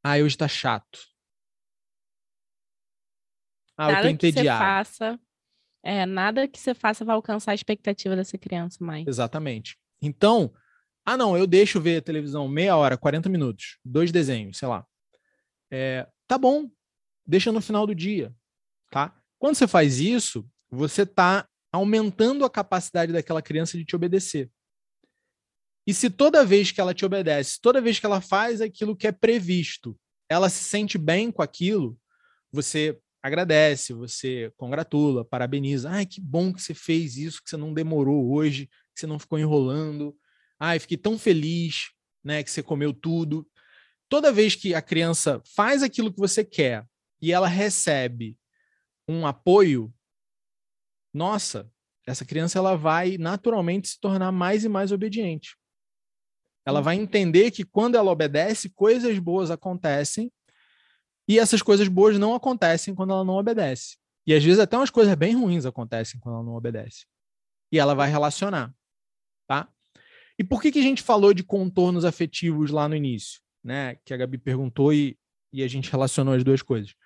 [0.00, 1.00] Ah, hoje tá chato.
[3.76, 4.60] Ah, nada eu tô entediado.
[4.60, 5.20] Que faça,
[5.82, 9.08] é, nada que você faça vai alcançar a expectativa dessa criança mais.
[9.08, 9.81] Exatamente.
[10.02, 10.52] Então,
[11.04, 14.84] ah, não, eu deixo ver a televisão meia hora, 40 minutos, dois desenhos, sei lá.
[15.70, 16.68] É, tá bom,
[17.26, 18.34] deixa no final do dia,
[18.90, 19.16] tá?
[19.38, 24.50] Quando você faz isso, você tá aumentando a capacidade daquela criança de te obedecer.
[25.86, 29.06] E se toda vez que ela te obedece, toda vez que ela faz aquilo que
[29.06, 29.98] é previsto,
[30.28, 31.98] ela se sente bem com aquilo,
[32.52, 35.90] você agradece, você congratula, parabeniza.
[35.90, 39.18] Ai, que bom que você fez isso, que você não demorou hoje, que você não
[39.18, 40.16] ficou enrolando.
[40.58, 41.90] Ai, fiquei tão feliz,
[42.22, 43.46] né, que você comeu tudo.
[44.08, 46.86] Toda vez que a criança faz aquilo que você quer
[47.20, 48.36] e ela recebe
[49.08, 49.92] um apoio,
[51.12, 51.70] nossa,
[52.06, 55.56] essa criança ela vai naturalmente se tornar mais e mais obediente.
[56.64, 57.02] Ela vai uhum.
[57.02, 60.32] entender que quando ela obedece, coisas boas acontecem
[61.28, 63.96] e essas coisas boas não acontecem quando ela não obedece.
[64.26, 67.06] E às vezes até umas coisas bem ruins acontecem quando ela não obedece.
[67.70, 68.72] E ela vai relacionar?
[70.42, 73.94] E por que, que a gente falou de contornos afetivos lá no início, né?
[74.04, 75.16] Que a Gabi perguntou e,
[75.52, 76.96] e a gente relacionou as duas coisas.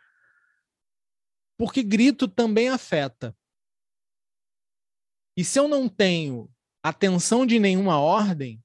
[1.58, 3.36] Porque grito também afeta.
[5.36, 6.50] E se eu não tenho
[6.82, 8.64] atenção de nenhuma ordem,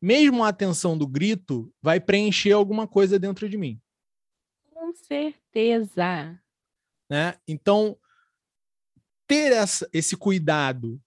[0.00, 3.80] mesmo a atenção do grito vai preencher alguma coisa dentro de mim.
[4.68, 6.42] Com certeza.
[7.08, 7.38] Né?
[7.46, 7.96] Então,
[9.28, 11.00] ter essa, esse cuidado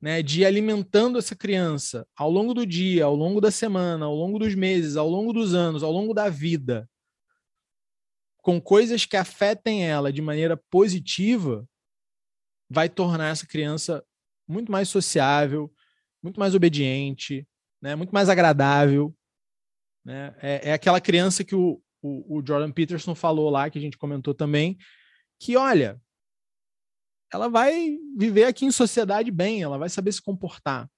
[0.00, 4.14] né, de ir alimentando essa criança ao longo do dia, ao longo da semana, ao
[4.14, 6.88] longo dos meses, ao longo dos anos, ao longo da vida,
[8.40, 11.68] com coisas que afetem ela de maneira positiva,
[12.70, 14.04] vai tornar essa criança
[14.46, 15.72] muito mais sociável,
[16.22, 17.46] muito mais obediente,
[17.80, 17.94] né?
[17.94, 19.14] Muito mais agradável,
[20.04, 20.34] né?
[20.40, 23.98] É, é aquela criança que o, o, o, Jordan Peterson falou lá, que a gente
[23.98, 24.78] comentou também,
[25.38, 26.00] que olha,
[27.32, 30.90] ela vai viver aqui em sociedade bem, ela vai saber se comportar.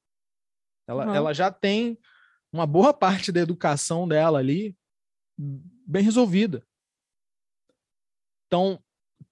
[0.87, 1.14] Ela, uhum.
[1.14, 1.99] ela já tem
[2.53, 4.76] uma boa parte da educação dela ali
[5.37, 6.66] bem resolvida.
[8.47, 8.83] Então,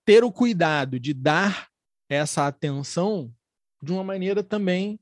[0.05, 1.69] ter o cuidado de dar
[2.09, 3.35] essa atenção
[3.83, 4.99] de uma maneira também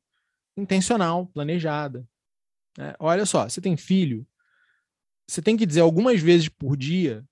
[0.57, 2.09] intencional, planejada.
[2.79, 4.27] É, olha só, você tem filho,
[5.29, 7.25] você tem que dizer algumas vezes por dia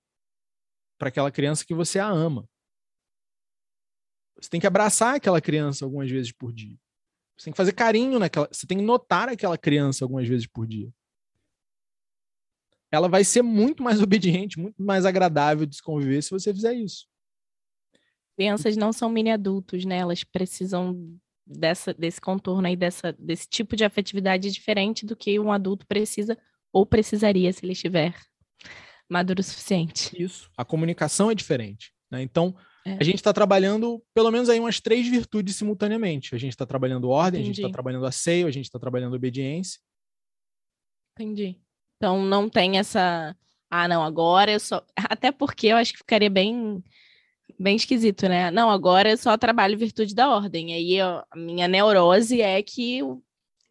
[0.97, 2.47] para aquela criança que você a ama.
[4.39, 6.77] Você tem que abraçar aquela criança algumas vezes por dia.
[7.37, 8.47] Você tem que fazer carinho naquela.
[8.51, 10.91] Você tem que notar aquela criança algumas vezes por dia.
[12.91, 16.73] Ela vai ser muito mais obediente, muito mais agradável de se conviver se você fizer
[16.73, 17.07] isso.
[18.37, 19.97] Crianças não são mini adultos, né?
[19.97, 25.51] Elas precisam dessa, desse contorno aí, dessa, desse tipo de afetividade diferente do que um
[25.51, 26.37] adulto precisa
[26.71, 28.13] ou precisaria se ele estiver
[29.09, 30.21] maduro o suficiente.
[30.21, 30.49] Isso.
[30.57, 31.93] A comunicação é diferente.
[32.09, 32.21] Né?
[32.21, 32.55] Então,
[32.85, 32.97] é.
[32.99, 36.35] a gente está trabalhando pelo menos aí umas três virtudes simultaneamente.
[36.35, 37.51] A gente está trabalhando ordem, Entendi.
[37.51, 39.79] a gente está trabalhando asseio, a gente está trabalhando obediência.
[41.17, 41.59] Entendi.
[41.97, 43.35] Então não tem essa.
[43.69, 44.85] Ah, não, agora eu só.
[45.09, 46.83] Até porque eu acho que ficaria bem
[47.59, 48.51] bem esquisito, né?
[48.51, 50.73] Não, agora eu só trabalho virtude da ordem.
[50.73, 53.01] Aí a minha neurose é que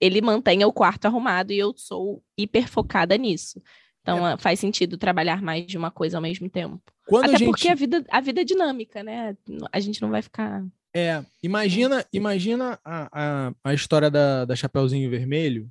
[0.01, 3.63] ele mantenha o quarto arrumado e eu sou hiper focada nisso.
[4.03, 4.37] Então é.
[4.37, 6.94] faz sentido trabalhar mais de uma coisa ao mesmo tempo.
[7.07, 7.51] Quando Até a gente...
[7.51, 9.37] porque a vida, a vida é dinâmica, né?
[9.71, 10.65] A gente não vai ficar.
[10.97, 15.71] É, imagina, imagina a, a, a história da, da Chapeuzinho Vermelho,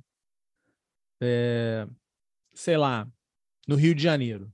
[1.20, 1.88] é,
[2.54, 3.10] sei lá,
[3.66, 4.52] no Rio de Janeiro.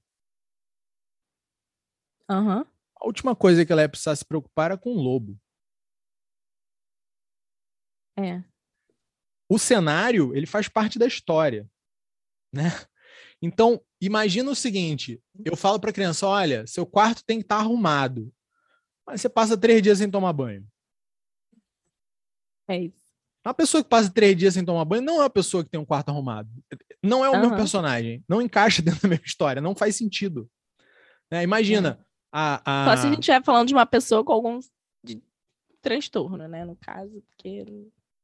[2.31, 2.61] Uhum.
[2.97, 5.39] A última coisa que ela ia precisar se preocupar era com o lobo.
[8.17, 8.43] É.
[9.49, 11.69] O cenário, ele faz parte da história,
[12.55, 12.69] né?
[13.43, 17.57] Então, imagina o seguinte, eu falo para a criança, olha, seu quarto tem que estar
[17.57, 18.33] tá arrumado,
[19.07, 20.67] mas você passa três dias sem tomar banho.
[22.69, 23.01] É isso.
[23.45, 25.81] Uma pessoa que passa três dias sem tomar banho não é uma pessoa que tem
[25.81, 26.49] um quarto arrumado.
[27.03, 27.41] Não é o uhum.
[27.41, 28.23] meu personagem.
[28.29, 29.63] Não encaixa dentro da minha história.
[29.63, 30.49] Não faz sentido.
[31.31, 31.43] Né?
[31.43, 32.11] Imagina, é.
[32.31, 32.85] A, a...
[32.85, 34.61] Só se a gente estiver falando de uma pessoa com algum
[35.81, 36.65] transtorno, né?
[36.65, 37.65] No caso, porque.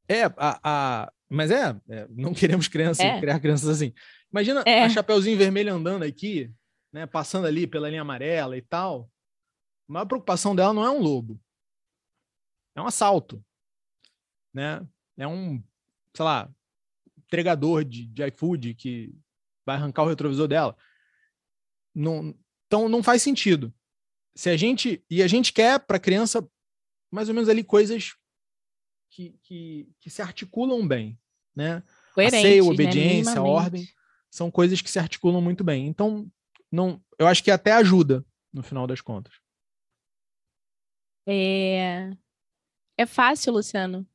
[0.07, 1.13] É, a, a...
[1.29, 3.19] mas é, é não queremos crianças, é.
[3.19, 3.93] criar crianças assim.
[4.31, 4.83] Imagina é.
[4.83, 6.51] a Chapeuzinho Vermelho andando aqui,
[6.91, 7.05] né?
[7.05, 9.09] Passando ali pela linha amarela e tal.
[9.89, 11.39] A maior preocupação dela não é um lobo.
[12.75, 13.43] É um assalto.
[14.53, 14.85] Né?
[15.17, 15.61] É um,
[16.13, 16.49] sei lá,
[17.17, 19.13] entregador de, de iFood que
[19.65, 20.75] vai arrancar o retrovisor dela.
[21.93, 22.35] Não,
[22.67, 23.73] então não faz sentido
[24.37, 26.47] se a gente e a gente quer para a criança
[27.11, 28.15] mais ou menos ali coisas
[29.17, 31.19] que, que, que se articulam bem,
[31.55, 31.81] né?
[32.13, 32.69] Coerente, a seio, né?
[32.69, 33.39] obediência, né?
[33.39, 33.89] a ordem,
[34.29, 35.87] são coisas que se articulam muito bem.
[35.87, 36.31] Então,
[36.71, 39.33] não, eu acho que até ajuda no final das contas.
[41.27, 42.11] É,
[42.95, 44.07] é fácil, Luciano.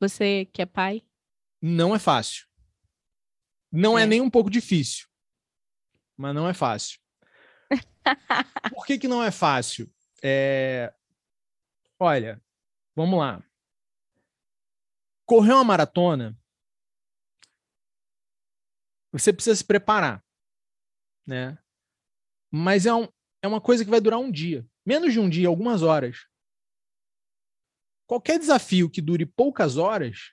[0.00, 1.04] Você que é pai?
[1.62, 2.48] Não é fácil.
[3.70, 5.06] Não é, é nem um pouco difícil,
[6.16, 6.98] mas não é fácil.
[8.74, 9.88] Por que, que não é fácil?
[10.22, 10.92] É...
[12.00, 12.42] Olha,
[12.96, 13.47] vamos lá.
[15.28, 16.34] Correr uma maratona,
[19.12, 20.24] você precisa se preparar,
[21.26, 21.58] né?
[22.50, 23.06] Mas é, um,
[23.42, 26.26] é uma coisa que vai durar um dia, menos de um dia, algumas horas.
[28.06, 30.32] Qualquer desafio que dure poucas horas,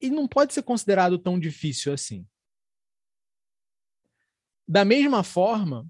[0.00, 2.24] ele não pode ser considerado tão difícil assim.
[4.68, 5.84] Da mesma forma,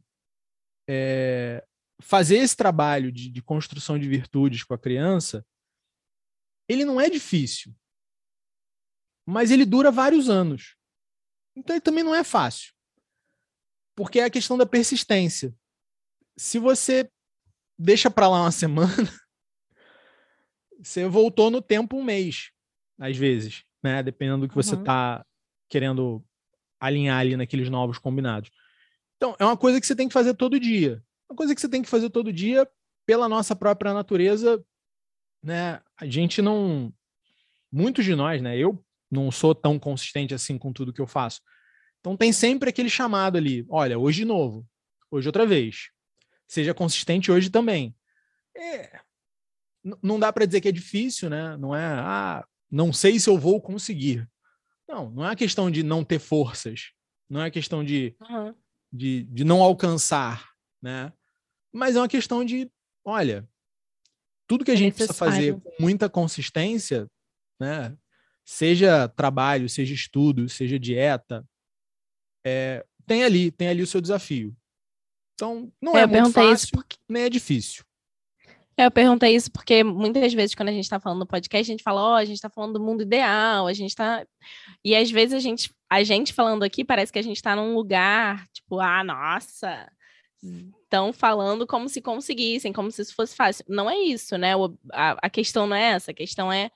[0.89, 1.67] é,
[2.01, 5.47] fazer esse trabalho de, de construção de virtudes com a criança,
[6.69, 7.75] ele não é difícil,
[9.25, 10.77] mas ele dura vários anos.
[11.55, 12.73] Então ele também não é fácil,
[13.95, 15.55] porque é a questão da persistência.
[16.37, 17.11] Se você
[17.79, 18.93] deixa para lá uma semana,
[20.83, 22.51] você voltou no tempo um mês,
[22.99, 24.03] às vezes, né?
[24.03, 25.25] Dependendo do que você está
[25.69, 26.25] querendo
[26.79, 28.51] alinhar ali naqueles novos combinados.
[29.17, 31.03] Então, é uma coisa que você tem que fazer todo dia.
[31.29, 32.69] Uma coisa que você tem que fazer todo dia
[33.07, 34.63] pela nossa própria natureza,
[35.43, 35.81] né?
[35.97, 36.93] A gente não
[37.71, 38.57] muitos de nós, né?
[38.57, 41.41] Eu não sou tão consistente assim com tudo que eu faço.
[42.01, 44.67] Então tem sempre aquele chamado ali, olha, hoje de novo,
[45.11, 45.91] hoje outra vez.
[46.47, 47.95] Seja consistente hoje também.
[48.57, 49.01] É,
[50.03, 51.57] não dá para dizer que é difícil, né?
[51.57, 54.29] Não é, ah, não sei se eu vou conseguir.
[54.89, 56.93] Não, não é a questão de não ter forças.
[57.29, 58.55] Não é a questão de uhum
[58.93, 61.13] de, de não alcançar, né?
[61.73, 62.71] Mas é uma questão de,
[63.05, 63.49] olha,
[64.47, 67.07] tudo que a é gente precisa fazer com muita consistência,
[67.61, 67.97] né?
[68.45, 71.45] Seja trabalho, seja estudo, seja dieta,
[72.47, 74.57] é, tem ali, tem ali o seu desafio.
[75.35, 76.97] Então, não é, é muito fácil, porque...
[77.09, 77.85] nem é difícil.
[78.79, 81.73] É, eu perguntei isso porque muitas vezes, quando a gente está falando no podcast, a
[81.73, 84.25] gente fala, ó, oh, a gente está falando do mundo ideal, a gente está.
[84.85, 87.75] E às vezes a gente, a gente falando aqui, parece que a gente está num
[87.75, 89.91] lugar, tipo, ah, nossa,
[90.83, 93.65] estão falando como se conseguissem, como se isso fosse fácil.
[93.69, 94.57] Não é isso, né?
[94.57, 96.71] O, a, a questão não é essa, a questão é,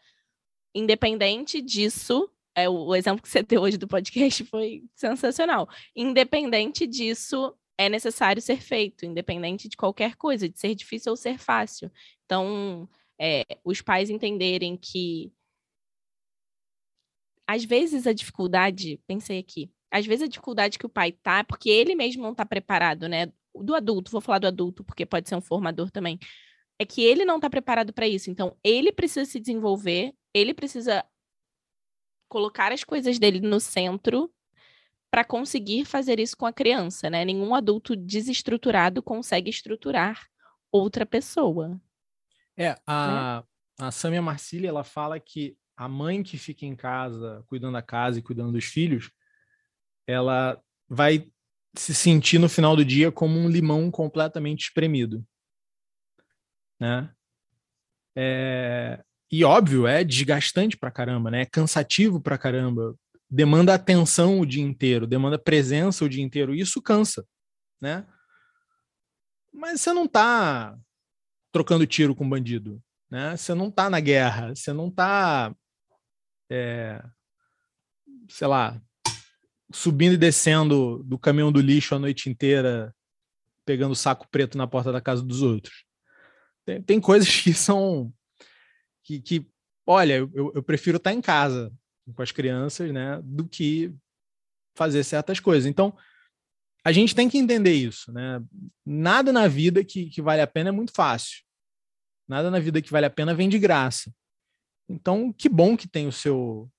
[0.75, 5.69] independente disso, é, o exemplo que você deu hoje do podcast foi sensacional.
[5.95, 11.39] Independente disso, é necessário ser feito, independente de qualquer coisa, de ser difícil ou ser
[11.39, 11.91] fácil.
[12.27, 15.33] Então, é, os pais entenderem que
[17.47, 21.69] às vezes a dificuldade, pensei aqui, às vezes a dificuldade que o pai tá porque
[21.69, 23.33] ele mesmo não está preparado, né?
[23.61, 26.19] Do adulto, vou falar do adulto, porque pode ser um formador também.
[26.79, 28.31] É que ele não está preparado para isso.
[28.31, 31.05] Então, ele precisa se desenvolver, ele precisa
[32.29, 34.33] colocar as coisas dele no centro
[35.11, 37.25] para conseguir fazer isso com a criança, né?
[37.25, 40.27] Nenhum adulto desestruturado consegue estruturar
[40.71, 41.81] outra pessoa.
[42.57, 43.45] É, a,
[43.79, 43.87] né?
[43.87, 48.19] a Samia Marcília, ela fala que a mãe que fica em casa, cuidando da casa
[48.19, 49.11] e cuidando dos filhos,
[50.07, 51.29] ela vai
[51.75, 55.25] se sentir no final do dia como um limão completamente espremido,
[56.79, 57.13] né?
[58.17, 61.43] É, e óbvio, é desgastante pra caramba, né?
[61.43, 62.97] É cansativo pra caramba.
[63.31, 66.53] Demanda atenção o dia inteiro, demanda presença o dia inteiro.
[66.55, 67.25] Isso cansa,
[67.81, 68.05] né?
[69.53, 70.77] Mas você não tá
[71.53, 73.37] trocando tiro com bandido, né?
[73.37, 75.55] Você não tá na guerra, você não tá,
[76.51, 77.01] é,
[78.29, 78.81] sei lá,
[79.73, 82.95] subindo e descendo do caminhão do lixo a noite inteira,
[83.65, 85.85] pegando saco preto na porta da casa dos outros.
[86.65, 88.13] Tem, tem coisas que são
[89.03, 89.47] que, que
[89.87, 91.73] olha, eu, eu prefiro estar em casa
[92.15, 93.95] com as crianças, né, do que
[94.75, 95.67] fazer certas coisas.
[95.67, 95.97] Então,
[96.85, 98.43] a gente tem que entender isso, né?
[98.87, 101.43] Nada na vida que, que vale a pena é muito fácil.
[102.27, 104.13] Nada na vida que vale a pena vem de graça.
[104.89, 106.71] Então, que bom que tem o seu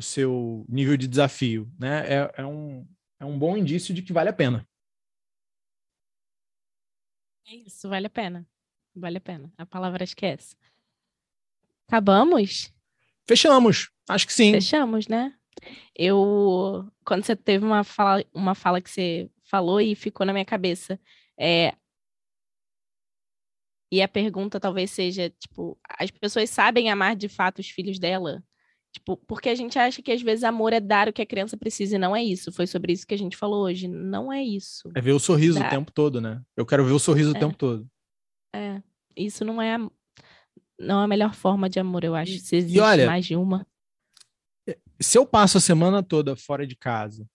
[0.00, 2.06] o seu nível de desafio, né?
[2.06, 2.88] É, é, um,
[3.20, 4.66] é um bom indício de que vale a pena.
[7.46, 8.48] É isso, vale a pena.
[8.94, 9.52] Vale a pena.
[9.58, 10.56] A palavra esquece.
[11.86, 12.72] Acabamos?
[13.28, 13.90] Fechamos.
[14.08, 14.52] Acho que sim.
[14.52, 15.34] Fechamos, né?
[15.94, 20.44] Eu, quando você teve uma fala, uma fala que você falou e ficou na minha
[20.44, 20.98] cabeça,
[21.38, 21.74] é,
[23.92, 28.42] e a pergunta talvez seja, tipo, as pessoas sabem amar de fato os filhos dela?
[28.92, 31.56] Tipo, porque a gente acha que às vezes amor é dar o que a criança
[31.56, 32.50] precisa e não é isso.
[32.50, 33.86] Foi sobre isso que a gente falou hoje.
[33.86, 34.90] Não é isso.
[34.94, 36.42] É ver o sorriso o tempo todo, né?
[36.56, 37.36] Eu quero ver o sorriso é.
[37.36, 37.86] o tempo todo.
[38.52, 38.82] É.
[39.16, 39.78] Isso não é
[40.80, 42.38] não é a melhor forma de amor, eu acho.
[42.38, 43.66] Se existe olha, mais de uma.
[44.66, 47.28] É, se eu passo a semana toda fora de casa,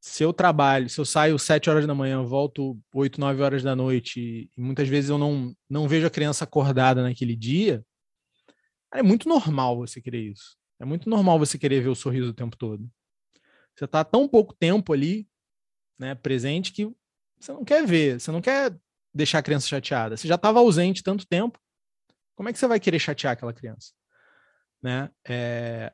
[0.00, 3.74] se eu trabalho, se eu saio sete horas da manhã, volto oito, nove horas da
[3.74, 7.82] noite, e muitas vezes eu não, não vejo a criança acordada naquele dia,
[8.92, 10.56] é muito normal você querer isso.
[10.78, 12.90] É muito normal você querer ver o sorriso o tempo todo.
[13.74, 15.28] Você está tão pouco tempo ali,
[15.98, 16.92] né, presente, que
[17.38, 18.76] você não quer ver, você não quer
[19.14, 20.16] deixar a criança chateada.
[20.16, 21.58] Você já estava ausente tanto tempo,
[22.34, 23.92] como é que você vai querer chatear aquela criança?
[24.82, 25.10] Né?
[25.26, 25.92] É,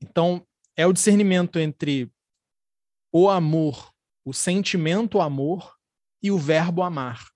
[0.00, 0.46] então,
[0.76, 2.10] é o discernimento entre
[3.12, 3.92] o amor,
[4.24, 5.76] o sentimento amor
[6.22, 7.26] e o verbo amar.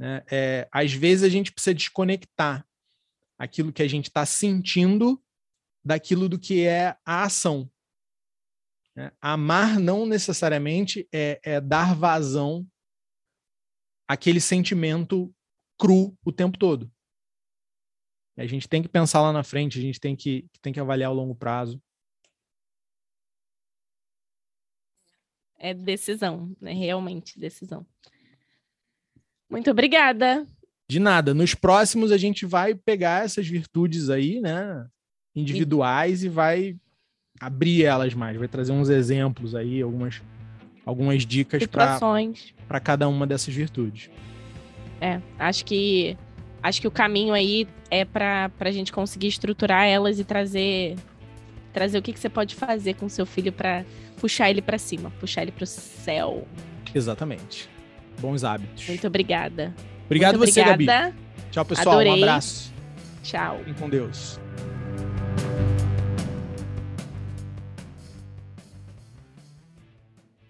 [0.00, 2.66] É, é, às vezes a gente precisa desconectar
[3.44, 5.22] aquilo que a gente está sentindo
[5.84, 7.70] daquilo do que é a ação.
[8.96, 12.66] É, amar não necessariamente é, é dar vazão
[14.08, 15.34] àquele sentimento
[15.78, 16.90] cru o tempo todo.
[18.36, 21.10] A gente tem que pensar lá na frente, a gente tem que, tem que avaliar
[21.10, 21.80] o longo prazo.
[25.58, 26.72] É decisão, né?
[26.72, 27.86] realmente decisão.
[29.48, 30.46] Muito obrigada.
[30.88, 31.32] De nada.
[31.32, 34.86] Nos próximos a gente vai pegar essas virtudes aí, né,
[35.34, 36.76] individuais e, e vai
[37.40, 40.22] abrir elas mais, vai trazer uns exemplos aí, algumas
[40.86, 44.10] algumas dicas para cada uma dessas virtudes.
[45.00, 46.16] É, acho que
[46.62, 50.96] acho que o caminho aí é para a gente conseguir estruturar elas e trazer
[51.72, 53.84] trazer o que, que você pode fazer com seu filho para
[54.20, 56.46] puxar ele para cima, puxar ele para o céu.
[56.94, 57.68] Exatamente.
[58.20, 58.86] Bons hábitos.
[58.86, 59.74] Muito obrigada.
[60.06, 61.10] Obrigado Muito você, obrigada.
[61.10, 61.16] Gabi.
[61.50, 61.94] Tchau, pessoal.
[61.96, 62.12] Adorei.
[62.12, 62.72] Um abraço.
[63.22, 63.58] Tchau.
[63.58, 64.40] Fiquem com Deus.